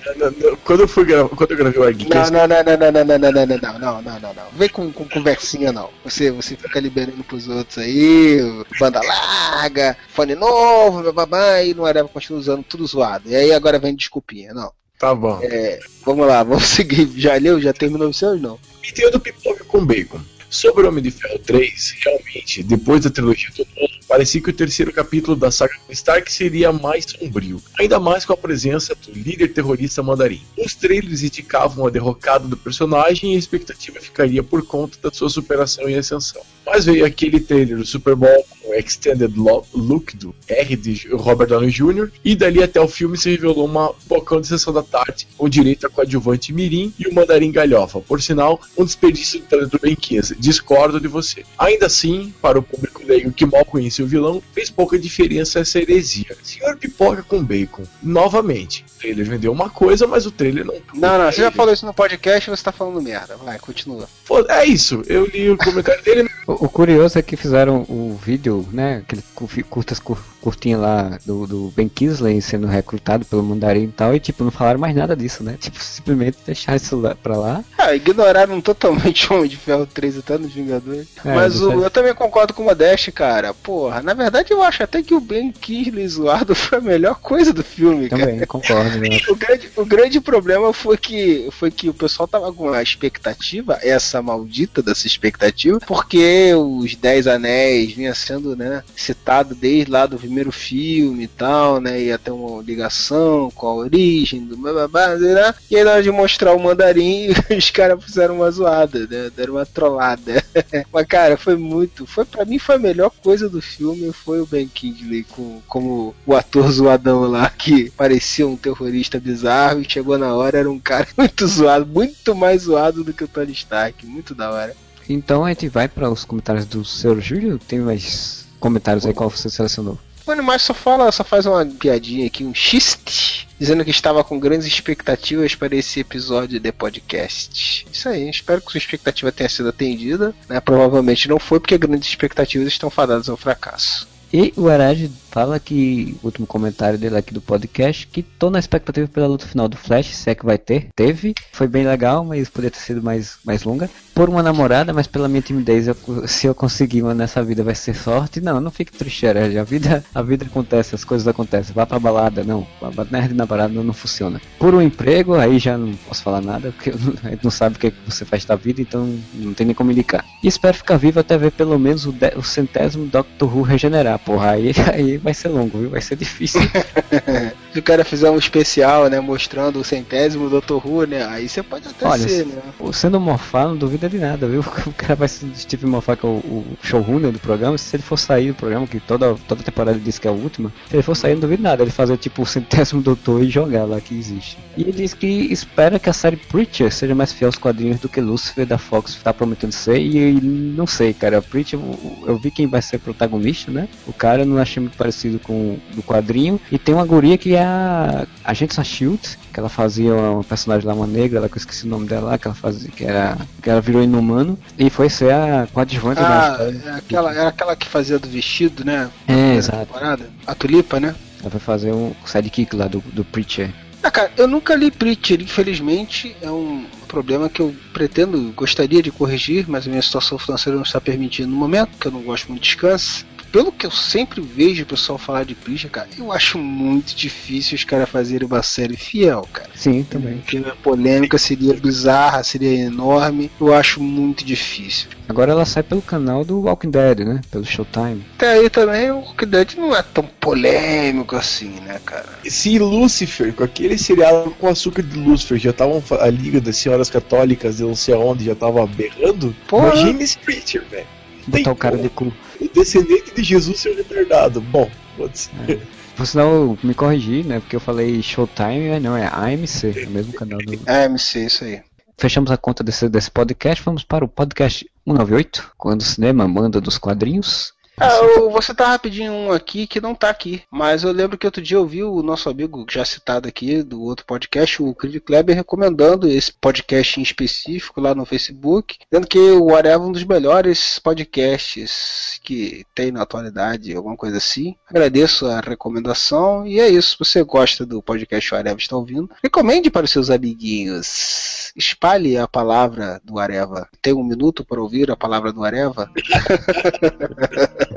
[0.63, 2.31] quando eu fui quando eu gravei o Arguicast.
[2.31, 4.49] Não, não, não, não, não, não, não, não, não, não, não, não, não.
[4.53, 5.89] Vem com, com conversinha não.
[6.03, 8.39] Você, você fica liberando pros outros aí,
[8.79, 13.29] banda larga, fone novo, bababá, e não era continua usando tudo zoado.
[13.29, 14.71] E aí agora vem desculpinha, não.
[14.97, 15.39] Tá bom.
[15.41, 17.09] É, vamos lá, vamos seguir.
[17.15, 17.61] Já leu?
[17.61, 18.59] Já terminou o seu ou não?
[18.83, 20.19] E tem o do pipoca com bacon.
[20.49, 24.53] Sobre o Homem de Ferro 3, realmente, depois da trilogia do mundo, parecia que o
[24.53, 29.49] terceiro capítulo da saga Stark seria mais sombrio, ainda mais com a presença do líder
[29.49, 30.41] terrorista mandarim.
[30.57, 35.29] Os trailers indicavam a derrocada do personagem e a expectativa ficaria por conta da sua
[35.29, 36.41] superação e ascensão.
[36.65, 41.47] Mas veio aquele trailer do Super Bowl com o Extended Look do R de Robert
[41.47, 42.11] Downey Jr.
[42.23, 45.85] e dali até o filme se revelou uma bocão de sessão da tarde com direito
[45.85, 47.99] a coadjuvante Mirim e o Mandarim Galhofa.
[48.01, 50.38] Por sinal, um desperdício do trailer do Ben 15.
[50.39, 51.43] Discordo de você.
[51.57, 55.79] Ainda assim, para o público leigo que mal conhece o vilão, fez pouca diferença essa
[55.79, 56.35] heresia.
[56.41, 58.85] Senhor Pipoca com Bacon, novamente.
[58.95, 60.75] O trailer vendeu uma coisa, mas o trailer não.
[60.93, 63.35] Não, não, você já falou isso no podcast e você tá falando merda.
[63.37, 64.07] Vai, continua.
[64.47, 66.29] É isso, eu li o comentário dele.
[66.49, 69.03] O, o curioso é que fizeram o vídeo, né?
[69.05, 69.21] Aquele
[69.69, 69.99] curtas
[70.41, 74.49] curtinha lá do, do Ben Kingsley sendo recrutado pelo Mandarim e tal, e tipo, não
[74.49, 75.57] falaram mais nada disso, né?
[75.69, 77.63] Tipo, simplesmente deixaram isso lá, pra lá.
[77.77, 81.07] Ah, ignoraram totalmente o Homem de Ferro 3 até nos Vingadores.
[81.23, 83.53] É, Mas o, eu também concordo com o Modeste, cara.
[83.53, 87.53] Porra, na verdade eu acho até que o Ben Kingsley zoado foi a melhor coisa
[87.53, 88.47] do filme, também, cara.
[88.47, 88.97] concordo.
[88.97, 89.19] Né?
[89.29, 93.77] o, grande, o grande problema foi que, foi que o pessoal tava com a expectativa,
[93.83, 100.17] essa maldita dessa expectativa, porque os Dez Anéis vinha sendo, né, citado desde lá do
[100.17, 105.53] primeiro filme e tal, né, e até uma ligação com a origem do bababá, né,
[105.69, 109.53] e aí na hora de mostrar o mandarim, os caras fizeram uma zoada, né, deram
[109.53, 110.43] uma trollada.
[110.91, 114.45] Mas, cara, foi muito, foi para mim foi a melhor coisa do filme, foi o
[114.45, 120.17] Ben Kingsley com, como o ator zoadão lá, que parecia um terrorista bizarro e chegou
[120.17, 124.05] na hora, era um cara muito zoado, muito mais zoado do que o Tony Stark,
[124.05, 124.75] muito da hora.
[125.09, 127.19] Então a gente vai para os comentários do Sr.
[127.19, 127.57] Júlio.
[127.57, 129.97] Tem mais comentários aí qual você selecionou?
[130.29, 134.39] O Animais só fala, só faz uma piadinha aqui, um xiste, dizendo que estava com
[134.39, 137.87] grandes expectativas para esse episódio de podcast.
[137.91, 140.35] Isso aí, espero que sua expectativa tenha sido atendida.
[140.47, 140.59] Né?
[140.59, 144.07] Provavelmente não foi, porque grandes expectativas estão fadadas ao fracasso.
[144.31, 149.07] E o Herege fala que, último comentário dele aqui do podcast, que tô na expectativa
[149.07, 150.89] pela luta final do Flash, se é que vai ter.
[150.95, 153.89] Teve, foi bem legal, mas poderia ter sido mais, mais longa.
[154.13, 155.95] Por uma namorada, mas pela minha timidez, eu,
[156.27, 158.41] se eu conseguir uma nessa vida vai ser sorte.
[158.41, 159.57] Não, não fique triste, Herege.
[159.57, 161.73] A vida, a vida acontece, as coisas acontecem.
[161.73, 162.67] Vá pra balada, não.
[163.09, 164.41] Nerd na balada não, não funciona.
[164.57, 166.89] Por um emprego, aí já não posso falar nada, porque
[167.23, 169.65] a gente não sabe o que, é que você faz da vida, então não tem
[169.65, 170.25] nem como indicar.
[170.43, 174.18] E espero ficar vivo até ver pelo menos o, de, o centésimo Doctor Who regenerar,
[174.25, 174.51] porra.
[174.51, 175.89] Aí, aí vai ser longo, viu?
[175.89, 176.61] Vai ser difícil.
[177.71, 181.61] Se o cara fizer um especial, né, mostrando o centésimo Doctor Who, né, aí você
[181.61, 182.61] pode até Olha, ser, né?
[182.91, 184.63] Sendo Morfar, não duvida de nada, viu?
[184.89, 188.03] O cara vai ser Steve Moffat, que é o, o showrunner do programa, se ele
[188.03, 190.95] for sair do programa, que toda, toda temporada ele diz que é a última, se
[190.95, 194.01] ele for sair, não duvido nada, ele fazer tipo o centésimo Doutor e jogar lá
[194.01, 194.57] que existe.
[194.75, 198.09] E ele diz que espera que a série Preacher seja mais fiel aos quadrinhos do
[198.09, 202.49] que Lucifer da Fox está prometendo ser, e não sei, cara, Preacher, eu, eu vi
[202.51, 203.87] quem vai ser protagonista, né?
[204.09, 206.59] O cara eu não achei muito parecido com do quadrinho.
[206.71, 210.95] E tem uma guria que é a Agente Shield, que ela fazia uma personagem lá,
[210.95, 213.37] uma negra, ela que eu esqueci o nome dela, que ela fazia, que era.
[213.61, 214.57] que ela virou inumano.
[214.79, 218.83] E foi ser a coadjuvante ah, da é aquela, era aquela que fazia do vestido,
[218.83, 219.11] né?
[219.27, 219.85] É, exato.
[219.85, 220.27] Temporada.
[220.47, 221.13] A tulipa, né?
[221.39, 223.69] Ela vai fazer um sidekick lá do, do Preacher.
[224.01, 229.11] Ah, cara, eu nunca li Preacher, infelizmente é um problema que eu pretendo, gostaria de
[229.11, 232.47] corrigir, mas a minha situação financeira não está permitindo no momento, que eu não gosto
[232.47, 236.31] muito de descanso pelo que eu sempre vejo o pessoal falar de Preacher, cara, eu
[236.31, 239.69] acho muito difícil os caras fazerem uma série fiel, cara.
[239.75, 240.37] Sim, também.
[240.37, 243.49] Porque a polêmica seria bizarra, seria enorme.
[243.59, 245.09] Eu acho muito difícil.
[245.27, 247.41] Agora ela sai pelo canal do Walking Dead, né?
[247.51, 248.25] Pelo Showtime.
[248.35, 252.25] Até aí também o Walking Dead não é tão polêmico assim, né, cara?
[252.45, 257.09] Se Lucifer, com aquele seriado com açúcar de Lucifer, já estavam a Liga das Senhoras
[257.09, 259.87] Católicas, eu não sei aonde, já tava berrando, Porra.
[259.87, 261.07] imagine esse Preacher, velho.
[261.47, 262.31] Botar o cara de cu.
[262.59, 264.61] O descendente de Jesus ser retardado.
[264.61, 265.51] Bom, pode ser.
[265.67, 265.79] É.
[266.15, 267.59] Por sinal, me corrigir, né?
[267.61, 270.73] Porque eu falei Showtime, não, é AMC, o mesmo canal do.
[270.85, 271.81] AMC, isso aí.
[272.17, 276.81] Fechamos a conta desse, desse podcast, vamos para o podcast 198, quando o cinema manda
[276.81, 277.73] dos quadrinhos.
[277.99, 280.63] Ah, eu vou citar rapidinho um aqui que não tá aqui.
[280.71, 284.01] Mas eu lembro que outro dia eu vi o nosso amigo já citado aqui do
[284.01, 289.37] outro podcast, o Creed Kleber, recomendando esse podcast em específico lá no Facebook, dizendo que
[289.37, 294.75] o Areva é um dos melhores podcasts que tem na atualidade, alguma coisa assim.
[294.89, 297.11] Agradeço a recomendação e é isso.
[297.11, 301.73] Se você gosta do podcast o Areva está ouvindo, recomende para os seus amiguinhos.
[301.75, 303.89] Espalhe a palavra do Areva.
[304.01, 306.09] Tem um minuto para ouvir a palavra do Areva?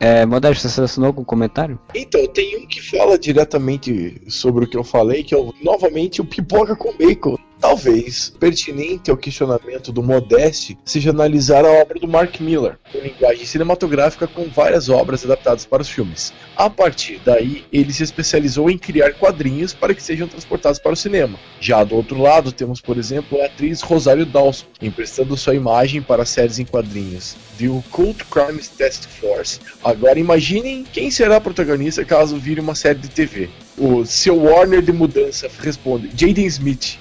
[0.00, 1.78] É, Modesto, você assinou algum comentário?
[1.94, 6.24] Então, tem um que fala diretamente sobre o que eu falei, que é novamente o
[6.24, 7.36] pipoca com bacon.
[7.64, 13.46] Talvez pertinente ao questionamento do Modeste seja analisar a obra do Mark Miller, com linguagem
[13.46, 16.30] cinematográfica com várias obras adaptadas para os filmes.
[16.54, 20.96] A partir daí, ele se especializou em criar quadrinhos para que sejam transportados para o
[20.96, 21.38] cinema.
[21.58, 26.26] Já do outro lado, temos, por exemplo, a atriz Rosário Dawson, emprestando sua imagem para
[26.26, 29.58] séries em quadrinhos, The Occult Crimes Task Force.
[29.82, 33.48] Agora imaginem quem será a protagonista caso vire uma série de TV.
[33.76, 36.96] O seu Warner de mudança responde: Jaden Smith.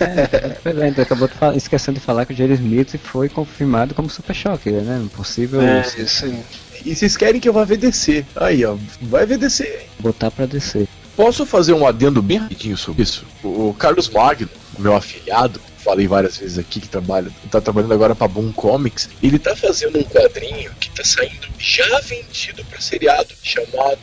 [0.00, 4.10] é, então acabou de falar, esquecendo de falar que o Jaden Smith foi confirmado como
[4.10, 5.00] Super Shocker, né?
[5.04, 5.60] Impossível.
[5.60, 6.42] É, isso aí.
[6.84, 8.24] E vocês querem que eu vá ver DC.
[8.36, 9.86] Aí, ó, vai ver DC.
[10.00, 10.88] Botar pra DC.
[11.16, 13.26] Posso fazer um adendo bem rapidinho sobre isso?
[13.42, 14.48] O Carlos Magno,
[14.78, 19.38] meu afiliado, falei várias vezes aqui que trabalha, tá trabalhando agora para Boom Comics, ele
[19.38, 23.96] tá fazendo um quadrinho que tá saindo já vendido para seriado chamado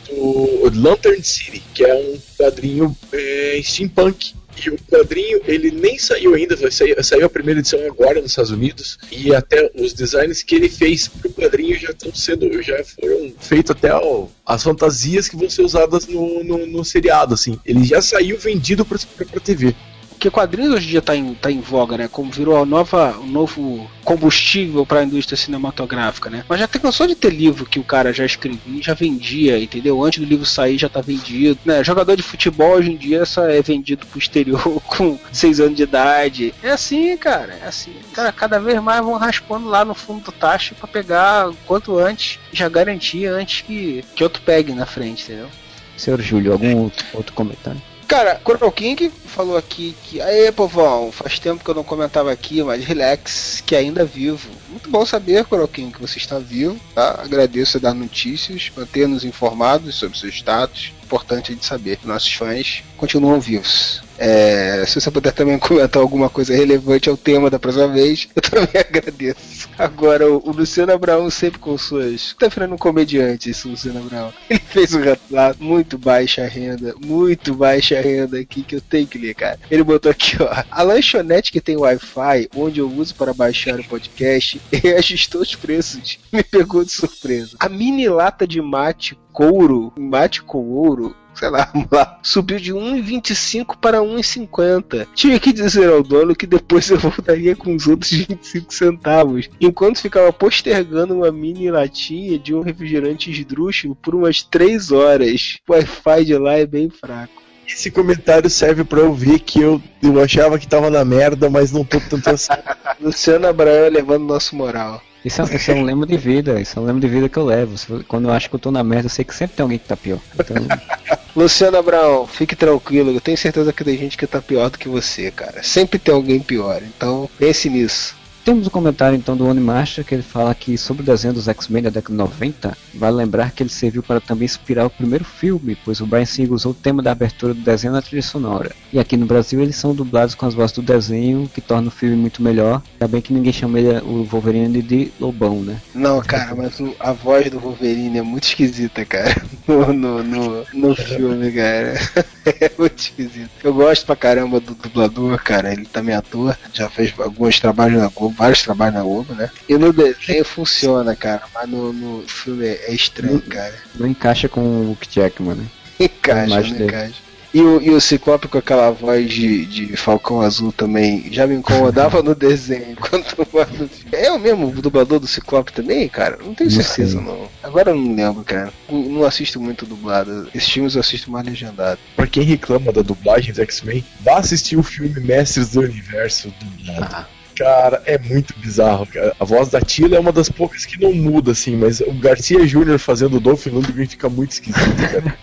[0.74, 4.34] Lantern City, que é um quadrinho é, steampunk.
[4.64, 8.50] E o quadrinho, ele nem saiu ainda, sair, saiu a primeira edição agora nos Estados
[8.50, 13.34] Unidos, e até os designs que ele fez pro quadrinho já estão sendo, já foram
[13.38, 17.60] feitos até ó, as fantasias que vão ser usadas no, no, no seriado, assim.
[17.66, 19.76] Ele já saiu vendido pra, pra, pra TV.
[20.16, 22.08] Porque quadrinhos hoje em dia está em, tá em voga, né?
[22.10, 26.44] Como virou a nova, um novo combustível para a indústria cinematográfica, né?
[26.48, 30.02] Mas já tem cansou de ter livro que o cara já escrevia, já vendia, entendeu?
[30.02, 31.84] Antes do livro sair já tá vendido, né?
[31.84, 35.82] Jogador de futebol hoje em dia só é vendido pro exterior com 6 anos de
[35.82, 36.54] idade.
[36.62, 37.94] É assim, cara, é assim.
[38.14, 42.38] Cara, cada vez mais vão raspando lá no fundo do taxa para pegar quanto antes,
[42.52, 45.48] já garantir antes que, que outro pegue na frente, entendeu?
[45.96, 47.80] Senhor Júlio, algum outro, outro comentário?
[48.06, 50.20] Cara, Coral King falou aqui que.
[50.20, 54.48] Aê, povão, faz tempo que eu não comentava aqui, mas relax, que ainda vivo.
[54.68, 57.20] Muito bom saber, Coral King, que você está vivo, tá?
[57.22, 60.92] Agradeço a dar notícias, manter-nos informados sobre seu status.
[61.02, 64.05] Importante de saber que nossos fãs continuam vivos.
[64.18, 68.42] É, se você puder também comentar alguma coisa relevante ao tema da próxima vez, eu
[68.42, 69.68] também agradeço.
[69.78, 72.34] Agora, o, Luciano Abraão sempre com suas.
[72.38, 74.32] Tá virando um comediante esse Luciano Abraão.
[74.48, 79.18] Ele fez um relato muito baixa renda, muito baixa renda aqui que eu tenho que
[79.18, 79.58] ler, cara.
[79.70, 80.64] Ele botou aqui, ó.
[80.70, 84.60] A lanchonete que tem Wi-Fi, onde eu uso para baixar o podcast,
[84.98, 86.18] ajustou os preços.
[86.32, 87.56] Me pegou de surpresa.
[87.58, 93.76] A mini lata de mate couro, mate com ouro, sei lá, lá, subiu de 1,25
[93.80, 95.06] para 1,50.
[95.14, 100.00] Tive que dizer ao dono que depois eu voltaria com os outros 25 centavos, enquanto
[100.00, 105.58] ficava postergando uma mini latinha de um refrigerante esdrúxulo por umas 3 horas.
[105.68, 107.46] O Wi-Fi de lá é bem fraco.
[107.66, 111.72] Esse comentário serve para eu ver que eu, eu achava que tava na merda, mas
[111.72, 112.52] não tô tanto assim.
[113.00, 115.02] Luciano Abraão levando nosso moral.
[115.26, 117.36] Isso é, isso é um lema de vida, isso é um lema de vida que
[117.36, 117.74] eu levo.
[118.04, 119.84] Quando eu acho que eu tô na merda, eu sei que sempre tem alguém que
[119.84, 120.20] tá pior.
[120.38, 120.56] Então...
[121.34, 124.88] Luciano Abraão, fique tranquilo, eu tenho certeza que tem gente que tá pior do que
[124.88, 125.64] você, cara.
[125.64, 128.15] Sempre tem alguém pior, então pense nisso.
[128.46, 131.82] Temos um comentário então do Onimaster que ele fala que sobre o desenho dos X-Men
[131.82, 135.76] da década de 90, vale lembrar que ele serviu para também inspirar o primeiro filme,
[135.84, 138.70] pois o Brian Singer usou o tema da abertura do desenho na trilha sonora.
[138.92, 141.90] E aqui no Brasil eles são dublados com as vozes do desenho, que torna o
[141.90, 142.80] filme muito melhor.
[142.92, 145.80] Ainda bem que ninguém chama ele, o Wolverine de Lobão, né?
[145.92, 150.66] Não, cara, mas o, a voz do Wolverine é muito esquisita, cara, no, no, no,
[150.72, 151.94] no filme, cara.
[152.46, 153.50] é muito esquisito.
[153.64, 158.00] Eu gosto pra caramba do dublador, cara, ele também é ator, já fez alguns trabalhos
[158.00, 159.50] na Globo vários trabalhos na Globo, né?
[159.68, 163.74] E no desenho funciona, cara, mas no, no filme é estranho, cara.
[163.94, 165.66] Não encaixa com o Hugh Jackman, né?
[165.98, 167.26] Encaixa, não encaixa.
[167.56, 171.54] E o, e o Ciclope com aquela voz de, de Falcão Azul também já me
[171.54, 172.94] incomodava no desenho.
[173.00, 173.68] Quanto mais
[174.12, 176.36] É o mesmo dublador do Ciclope também, cara?
[176.44, 177.48] Não tenho certeza, não.
[177.62, 178.70] Agora eu não lembro, cara.
[178.90, 180.50] Não assisto muito dublado.
[180.54, 181.98] Esses filmes eu assisto mais legendado.
[182.14, 187.14] Pra quem reclama da dublagem do X-Men, vá assistir o filme Mestres do Universo dublado.
[187.14, 187.35] Ah.
[187.56, 189.06] Cara, é muito bizarro.
[189.06, 189.34] Cara.
[189.40, 192.66] A voz da Tila é uma das poucas que não muda, assim, mas o Garcia
[192.66, 195.38] Júnior fazendo o Dolph Lundgren fica muito esquisito, cara.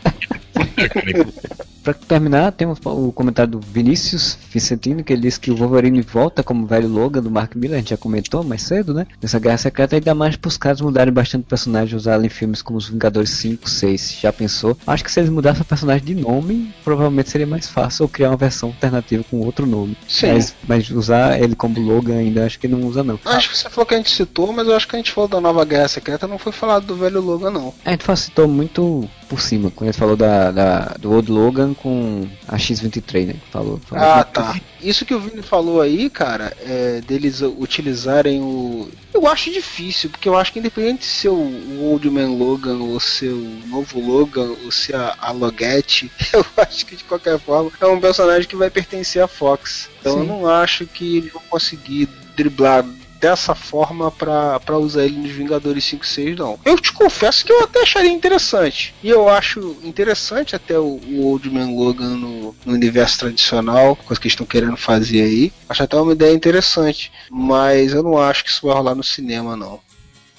[1.83, 6.41] Pra terminar, temos o comentário do Vinícius Vicentino, que ele diz que o Wolverine volta
[6.41, 9.05] como velho Logan do Mark Miller, a gente já comentou mais cedo, né?
[9.21, 12.77] Nessa Guerra Secreta, ainda mais pros caras mudarem bastante o personagem, usarem em filmes como
[12.77, 14.77] os Vingadores 5, 6, já pensou?
[14.87, 18.29] Acho que se eles mudassem o personagem de nome, provavelmente seria mais fácil ou criar
[18.29, 19.97] uma versão alternativa com outro nome.
[20.07, 20.33] Sim.
[20.33, 23.19] Mas, mas usar ele como Logan ainda, acho que não usa não.
[23.25, 25.27] Acho que você falou que a gente citou, mas eu acho que a gente falou
[25.27, 27.73] da nova Guerra Secreta, não foi falado do velho Logan não.
[27.83, 32.29] A gente citou muito por cima, quando gente falou da, da do Old Logan com
[32.47, 33.35] a X23, né?
[33.49, 34.61] Falou, falou ah, tá.
[34.79, 38.87] Isso que o Vini falou aí, cara, é, deles utilizarem o.
[39.11, 42.99] Eu acho difícil, porque eu acho que independente de ser o Old Man Logan ou
[42.99, 47.71] ser o novo Logan ou ser a, a Logette, eu acho que de qualquer forma
[47.81, 49.89] é um personagem que vai pertencer à Fox.
[49.99, 50.19] Então Sim.
[50.19, 52.85] eu não acho que eles vão conseguir driblar
[53.23, 56.59] dessa forma para usar ele nos Vingadores 5 6, não.
[56.65, 58.93] Eu te confesso que eu até acharia interessante.
[59.01, 64.21] E eu acho interessante até o, o Old Man Logan no, no universo tradicional, coisa
[64.21, 65.53] que estão querendo fazer aí.
[65.69, 67.13] Acho até uma ideia interessante.
[67.31, 69.79] Mas eu não acho que isso vai rolar no cinema, não.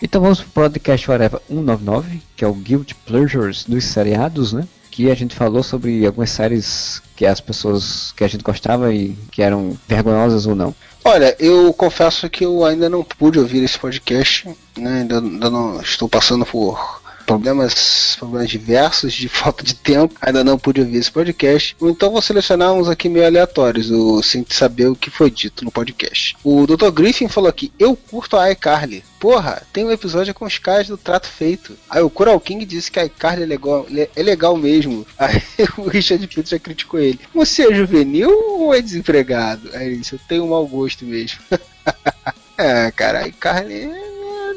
[0.02, 4.68] Então vamos pro podcast Whatever 199, que é o Guild Pleasures dos seriados, né?
[4.90, 9.16] Que a gente falou sobre algumas séries que as pessoas que a gente gostava e
[9.30, 10.74] que eram vergonhosas ou não.
[11.06, 15.00] Olha, eu confesso que eu ainda não pude ouvir esse podcast, né?
[15.00, 20.58] Ainda, ainda não estou passando por problemas, problemas diversos de falta de tempo, ainda não
[20.58, 21.76] pude ouvir esse podcast.
[21.80, 25.70] Então vou selecionar uns aqui meio aleatórios, o, sem saber o que foi dito no
[25.70, 26.36] podcast.
[26.44, 26.90] O Dr.
[26.90, 29.04] Griffin falou aqui: Eu curto a iCarly.
[29.18, 31.76] Porra, tem um episódio com os caras do Trato Feito.
[31.88, 35.06] Aí o Coral King disse que a iCarly é legal, é legal mesmo.
[35.18, 35.42] Aí
[35.78, 37.20] o Richard Peters já criticou ele.
[37.34, 39.70] Você é juvenil ou é desempregado?
[39.74, 41.38] Aí disse: Eu tenho um mau gosto mesmo.
[42.58, 43.88] é, cara, a iCarly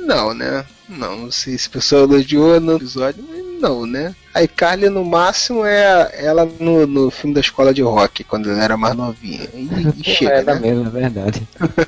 [0.05, 0.65] não, né?
[0.89, 3.23] Não, não sei se o pessoal elogiou no episódio,
[3.59, 4.15] não, né?
[4.33, 8.63] A iCarly no máximo é ela no, no filme da escola de rock, quando ela
[8.63, 9.47] era mais novinha.
[9.53, 9.67] E,
[9.97, 10.59] e chega, é né?
[10.59, 11.47] mesmo, é verdade.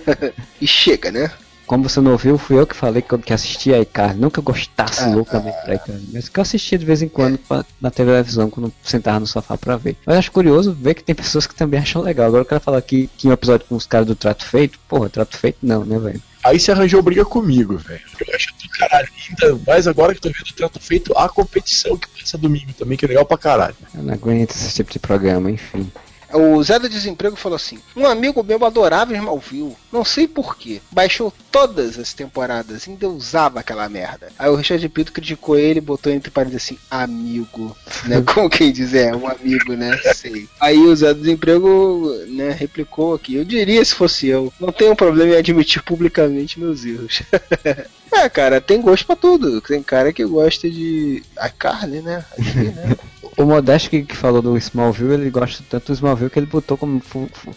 [0.59, 1.31] e chega, né?
[1.65, 4.19] Como você não ouviu, fui eu que falei que, que assistia a iCarly.
[4.19, 7.03] Não que eu gostasse ah, loucamente ah, da iCarly, mas que eu assistia de vez
[7.03, 7.63] em quando é.
[7.79, 9.95] na televisão, quando sentava no sofá pra ver.
[10.03, 12.25] Mas acho curioso ver que tem pessoas que também acham legal.
[12.25, 15.09] Agora eu quero falar aqui que um episódio com os caras do Trato Feito, porra,
[15.09, 16.21] Trato Feito não, né, velho?
[16.43, 18.01] Aí você arranjou briga comigo, velho.
[18.25, 18.47] Eu acho
[18.79, 19.09] caralho.
[19.29, 22.97] Ainda mais agora que tô vendo o trato feito a competição que passa domingo também,
[22.97, 23.75] que é legal pra caralho.
[23.93, 25.91] Eu não aguento esse tipo de programa, enfim.
[26.33, 30.81] O Zé do Desemprego falou assim: Um amigo meu adorava Smallville, não sei porquê.
[30.91, 34.29] Baixou todas as temporadas, ainda usava aquela merda.
[34.37, 37.75] Aí o Richard Pinto criticou ele e botou entre parênteses assim: amigo.
[38.05, 38.21] Né?
[38.21, 39.97] Como quem diz, é, um amigo, né?
[40.15, 40.47] Sei.
[40.59, 44.53] Aí o Zé do Desemprego né, replicou aqui: Eu diria se fosse eu.
[44.59, 47.21] Não tenho problema em admitir publicamente meus erros.
[48.11, 49.61] É, cara, tem gosto pra tudo.
[49.61, 51.23] Tem cara que gosta de.
[51.37, 52.25] A carne, né?
[52.31, 52.97] Aqui, né?
[53.41, 56.75] O Modeste que, que falou do Smallville, ele gosta tanto do Smallville que ele botou
[56.77, 57.01] como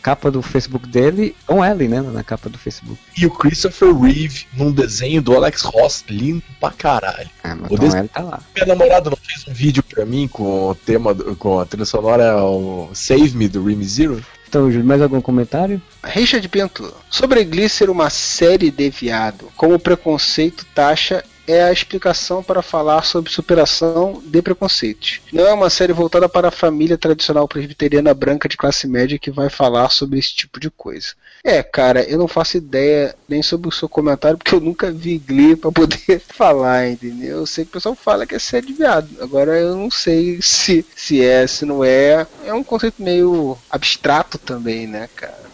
[0.00, 2.00] capa do Facebook dele um L, né?
[2.00, 2.96] Na capa do Facebook.
[3.18, 7.28] E o Christopher Reeve num desenho do Alex Ross, lindo pra caralho.
[7.42, 8.40] Ah, mas O o des- L tá lá.
[8.54, 11.84] Minha namorada não fez um vídeo pra mim com o tema, do- com a trilha
[11.84, 14.24] sonora o Save Me do Rim Zero.
[14.48, 15.80] Então, Júlio, mais algum comentário?
[16.04, 16.94] Richard Pinto.
[17.10, 22.62] Sobre Glee ser uma série de viado, como o preconceito taxa é a explicação para
[22.62, 25.20] falar sobre superação de preconceitos.
[25.32, 29.30] Não é uma série voltada para a família tradicional presbiteriana branca de classe média que
[29.30, 31.08] vai falar sobre esse tipo de coisa.
[31.44, 35.18] É, cara, eu não faço ideia nem sobre o seu comentário, porque eu nunca vi
[35.18, 37.38] Glee para poder falar, entendeu?
[37.38, 39.08] Eu sei que o pessoal fala que é série de viado.
[39.20, 42.26] Agora eu não sei se, se é, se não é.
[42.44, 45.51] É um conceito meio abstrato também, né, cara?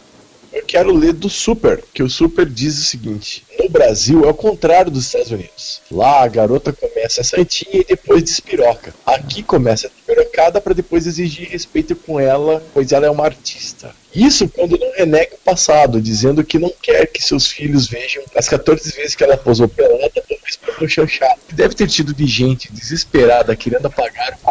[0.52, 4.34] Eu quero ler do Super, que o Super diz o seguinte: No Brasil é o
[4.34, 5.80] contrário dos Estados Unidos.
[5.90, 8.94] Lá a garota começa santinha e depois despiroca.
[9.04, 13.94] Aqui começa despirocada para depois exigir respeito com ela, pois ela é uma artista.
[14.14, 18.48] Isso quando não renega o passado, dizendo que não quer que seus filhos vejam as
[18.48, 21.40] 14 vezes que ela posou pelada depois pelo chanchado.
[21.52, 24.46] Deve ter tido de gente desesperada querendo apagar o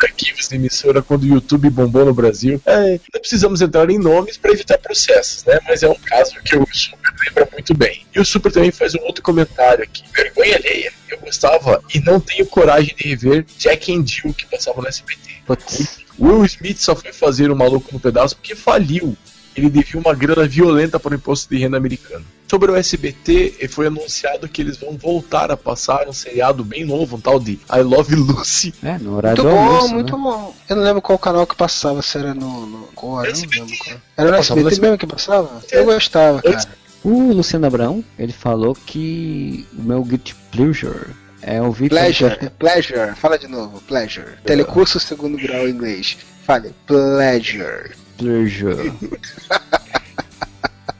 [0.00, 2.60] arquivos da emissora quando o YouTube bombou no Brasil.
[2.66, 5.58] É, não precisamos entrar em nomes para evitar processos, né?
[5.66, 8.06] Mas é um caso que o Super lembra muito bem.
[8.14, 10.02] E o Super também faz um outro comentário aqui.
[10.14, 10.92] Vergonha alheia.
[11.10, 15.36] Eu gostava e não tenho coragem de rever Jack and Jill que passava no SBT.
[15.46, 19.16] Putz, Will Smith só foi fazer o maluco no pedaço porque faliu.
[19.58, 22.24] Ele devia uma grana violenta para o imposto de renda americano.
[22.48, 27.16] Sobre o SBT, foi anunciado que eles vão voltar a passar um seriado bem novo,
[27.16, 28.72] um tal de I Love Lucy.
[28.82, 30.22] é, no horário Muito bom, almoço, muito né?
[30.22, 30.54] bom.
[30.68, 32.66] Eu não lembro qual canal que passava, se era no.
[32.66, 33.60] no qual era, eu não SBT.
[33.60, 33.96] lembro qual.
[34.16, 35.62] Era no no SBT mesmo que passava?
[35.70, 36.64] Eu gostava, cara.
[37.04, 41.88] O Luciano Abrão, ele falou que o meu Guilty Pleasure é ouvir...
[41.90, 44.26] Pleasure, pleasure, fala de novo, pleasure.
[44.44, 46.16] Telecurso segundo grau em inglês.
[46.44, 47.90] Fale, pleasure.
[48.18, 48.92] Pleasure.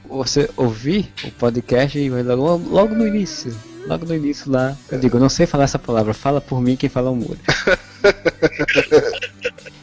[0.07, 3.55] Você ouvir o podcast e vai logo, logo no início.
[3.85, 4.75] Logo no início lá.
[4.89, 7.37] Eu digo, eu não sei falar essa palavra, fala por mim quem fala o muro.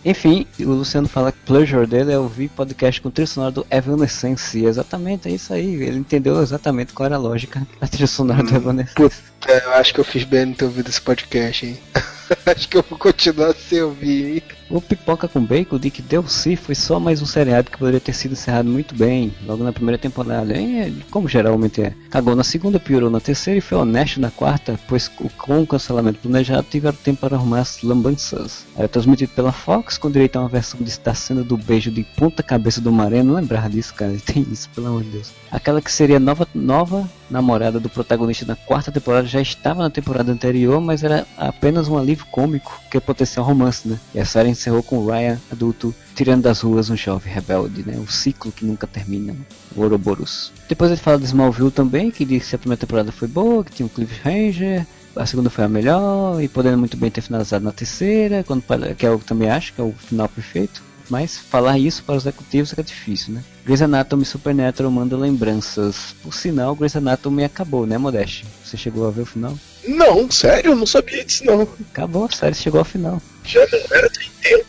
[0.05, 3.67] Enfim, o Luciano fala que o pleasure dele é ouvir podcast com trilha sonora do
[3.69, 4.65] Evanescence.
[4.65, 5.83] Exatamente, é isso aí.
[5.83, 9.21] Ele entendeu exatamente qual era a lógica da trilha sonora do Evanescence.
[9.49, 11.79] Eu acho que eu fiz bem no ter ouvido esse podcast, hein?
[12.47, 14.43] acho que eu vou continuar sem ouvir, hein?
[14.69, 18.13] O Pipoca com Bacon de que Delcy foi só mais um seriado que poderia ter
[18.13, 20.53] sido encerrado muito bem, logo na primeira temporada.
[20.55, 21.95] É, como geralmente é.
[22.11, 26.19] Cagou na segunda, piorou na terceira e foi honesto na quarta, pois com o cancelamento
[26.19, 28.67] planejado tiveram tempo para arrumar as lambanças.
[28.77, 32.03] É transmitido pela Fox, com direito a uma versão de estar sendo do beijo de
[32.03, 33.23] ponta cabeça do Maré.
[33.23, 34.17] Não lembrava disso, cara.
[34.27, 35.33] Tem isso, pelo amor de Deus.
[35.51, 40.33] Aquela que seria nova, nova namorada do protagonista na quarta temporada já estava na temporada
[40.33, 43.99] anterior, mas era apenas um alívio cômico que é potencial romance, né?
[44.15, 47.99] E a série encerrou com o Ryan adulto tirando das ruas um jovem rebelde, né?
[47.99, 49.39] O ciclo que nunca termina, né?
[49.75, 50.53] o Ouroboros.
[50.69, 53.73] Depois ele fala de Smallville também, que disse que a primeira temporada foi boa, que
[53.73, 57.73] tinha um cliffhanger, a segunda foi a melhor, e podendo muito bem ter finalizado na
[57.73, 58.63] terceira, quando,
[58.97, 60.83] que é o que também acho, que é o final perfeito.
[61.09, 63.45] Mas falar isso para os executivos é difícil, né?
[63.65, 66.15] Grey's Anatomy Supernatural manda lembranças.
[66.23, 68.45] Por sinal, Grey's Anatomy acabou, né, Modeste?
[68.65, 69.57] Você chegou a ver o final?
[69.87, 71.63] Não, sério, eu não sabia disso não.
[71.93, 73.21] Acabou, a série chegou ao final.
[73.45, 74.67] Já não era tem tempo.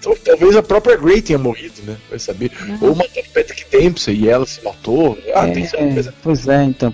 [0.00, 1.96] Então, talvez a própria Grey tenha morrido, né?
[2.08, 2.52] Vai saber.
[2.80, 5.18] Ou matou o Patrick Dempsey e ela se matou.
[5.34, 6.14] Ah, É, tem certeza.
[6.22, 6.88] pois é, então,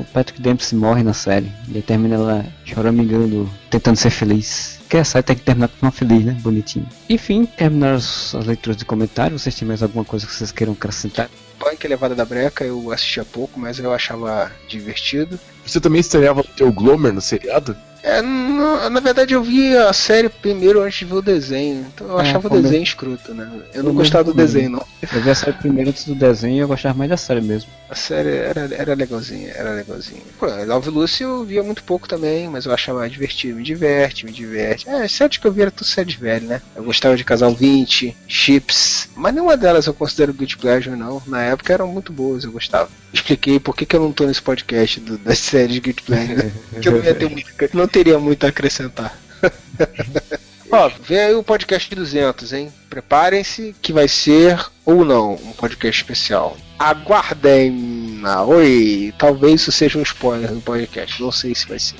[0.00, 1.52] o Patrick Dempsey morre na série.
[1.72, 4.76] E termina ela choramingando, tentando ser feliz.
[4.80, 6.34] Porque a série tem que terminar com uma feliz, né?
[6.40, 6.88] Bonitinho.
[7.10, 9.42] Enfim, terminaram as, as leituras de comentários.
[9.42, 11.28] Vocês têm mais alguma coisa que vocês queiram acrescentar?
[11.58, 15.38] Punk Levada da Breca eu assistia pouco, mas eu achava divertido.
[15.66, 17.76] Você também estreava o teu Glomer no seriado?
[18.08, 21.84] É, na, na verdade eu vi a série primeiro antes de ver o desenho.
[21.92, 23.50] Então eu É, achava o desenho escroto, né?
[23.74, 24.46] Eu não gostava do também.
[24.46, 24.86] desenho, não.
[25.02, 27.68] Eu vi a série primeiro antes do desenho e eu gostava mais da série mesmo.
[27.90, 30.20] A série era, era legalzinha, era legalzinha.
[30.38, 33.56] Pô, Love Lucy eu via muito pouco também, mas eu achava divertido.
[33.56, 34.88] Me diverte, me diverte.
[34.88, 36.62] É, séries que eu via era tudo séries velho, né?
[36.76, 41.20] Eu gostava de Casal 20, Chips, mas nenhuma delas eu considero Good Pleasure, não.
[41.26, 42.88] Na época eram muito boas, eu gostava.
[43.12, 46.52] Expliquei por que, que eu não tô nesse podcast do- das séries Good Pleasure,
[46.82, 49.18] que eu não, ia ter muito, não teria muito a acrescentar.
[50.70, 52.70] Ó, vem aí o podcast 200, hein?
[52.90, 56.58] Preparem-se que vai ser, ou não, um podcast especial.
[56.78, 58.20] Aguardem!
[58.22, 59.14] Ah, oi!
[59.16, 61.96] Talvez isso seja um spoiler do podcast, não sei se vai ser.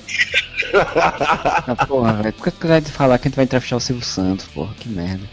[0.75, 2.35] ah, porra, velho.
[2.35, 4.75] Por que tu de falar que a gente vai entrevistar o Silvio Santos, porra?
[4.79, 5.25] Que merda.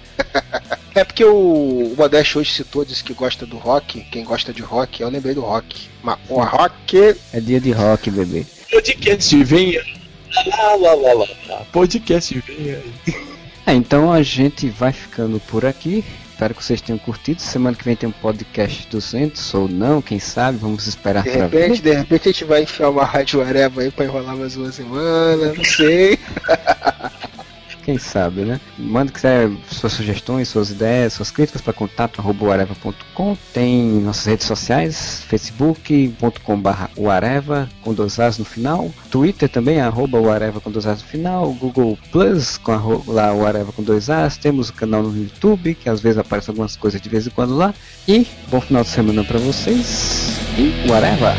[0.96, 4.00] É porque o, o Modeste hoje citou, disse que gosta do rock.
[4.12, 5.90] Quem gosta de rock, eu lembrei do rock.
[6.02, 7.18] Mas o rock.
[7.34, 8.46] É dia de rock, bebê.
[8.72, 10.03] Podcast vem.
[10.36, 11.66] Lá, lá, lá, lá.
[11.72, 12.94] Podcast vem aí.
[13.66, 16.04] É, então a gente vai ficando por aqui.
[16.30, 17.40] Espero que vocês tenham curtido.
[17.42, 20.58] Semana que vem tem um podcast 200 ou não, quem sabe?
[20.58, 21.92] Vamos esperar de pra repente, ver.
[21.92, 25.54] De repente a gente vai enfiar uma rádio areva aí pra enrolar mais uma semana,
[25.54, 26.20] não sei.
[27.84, 28.62] Quem sabe, né?
[28.78, 33.38] Manda quiser suas sugestões, suas ideias, suas críticas para contato@areva.com.
[33.54, 36.90] Tem nossas redes sociais, facebook.com/barra
[37.82, 41.98] com dois as no final, Twitter também arroba uareva com dois as no final, Google
[42.12, 44.38] Plus com lá uareva com dois as.
[44.38, 47.56] Temos o canal no YouTube que às vezes aparece algumas coisas de vez em quando
[47.56, 47.74] lá.
[48.08, 51.34] E bom final de semana para vocês e uareva.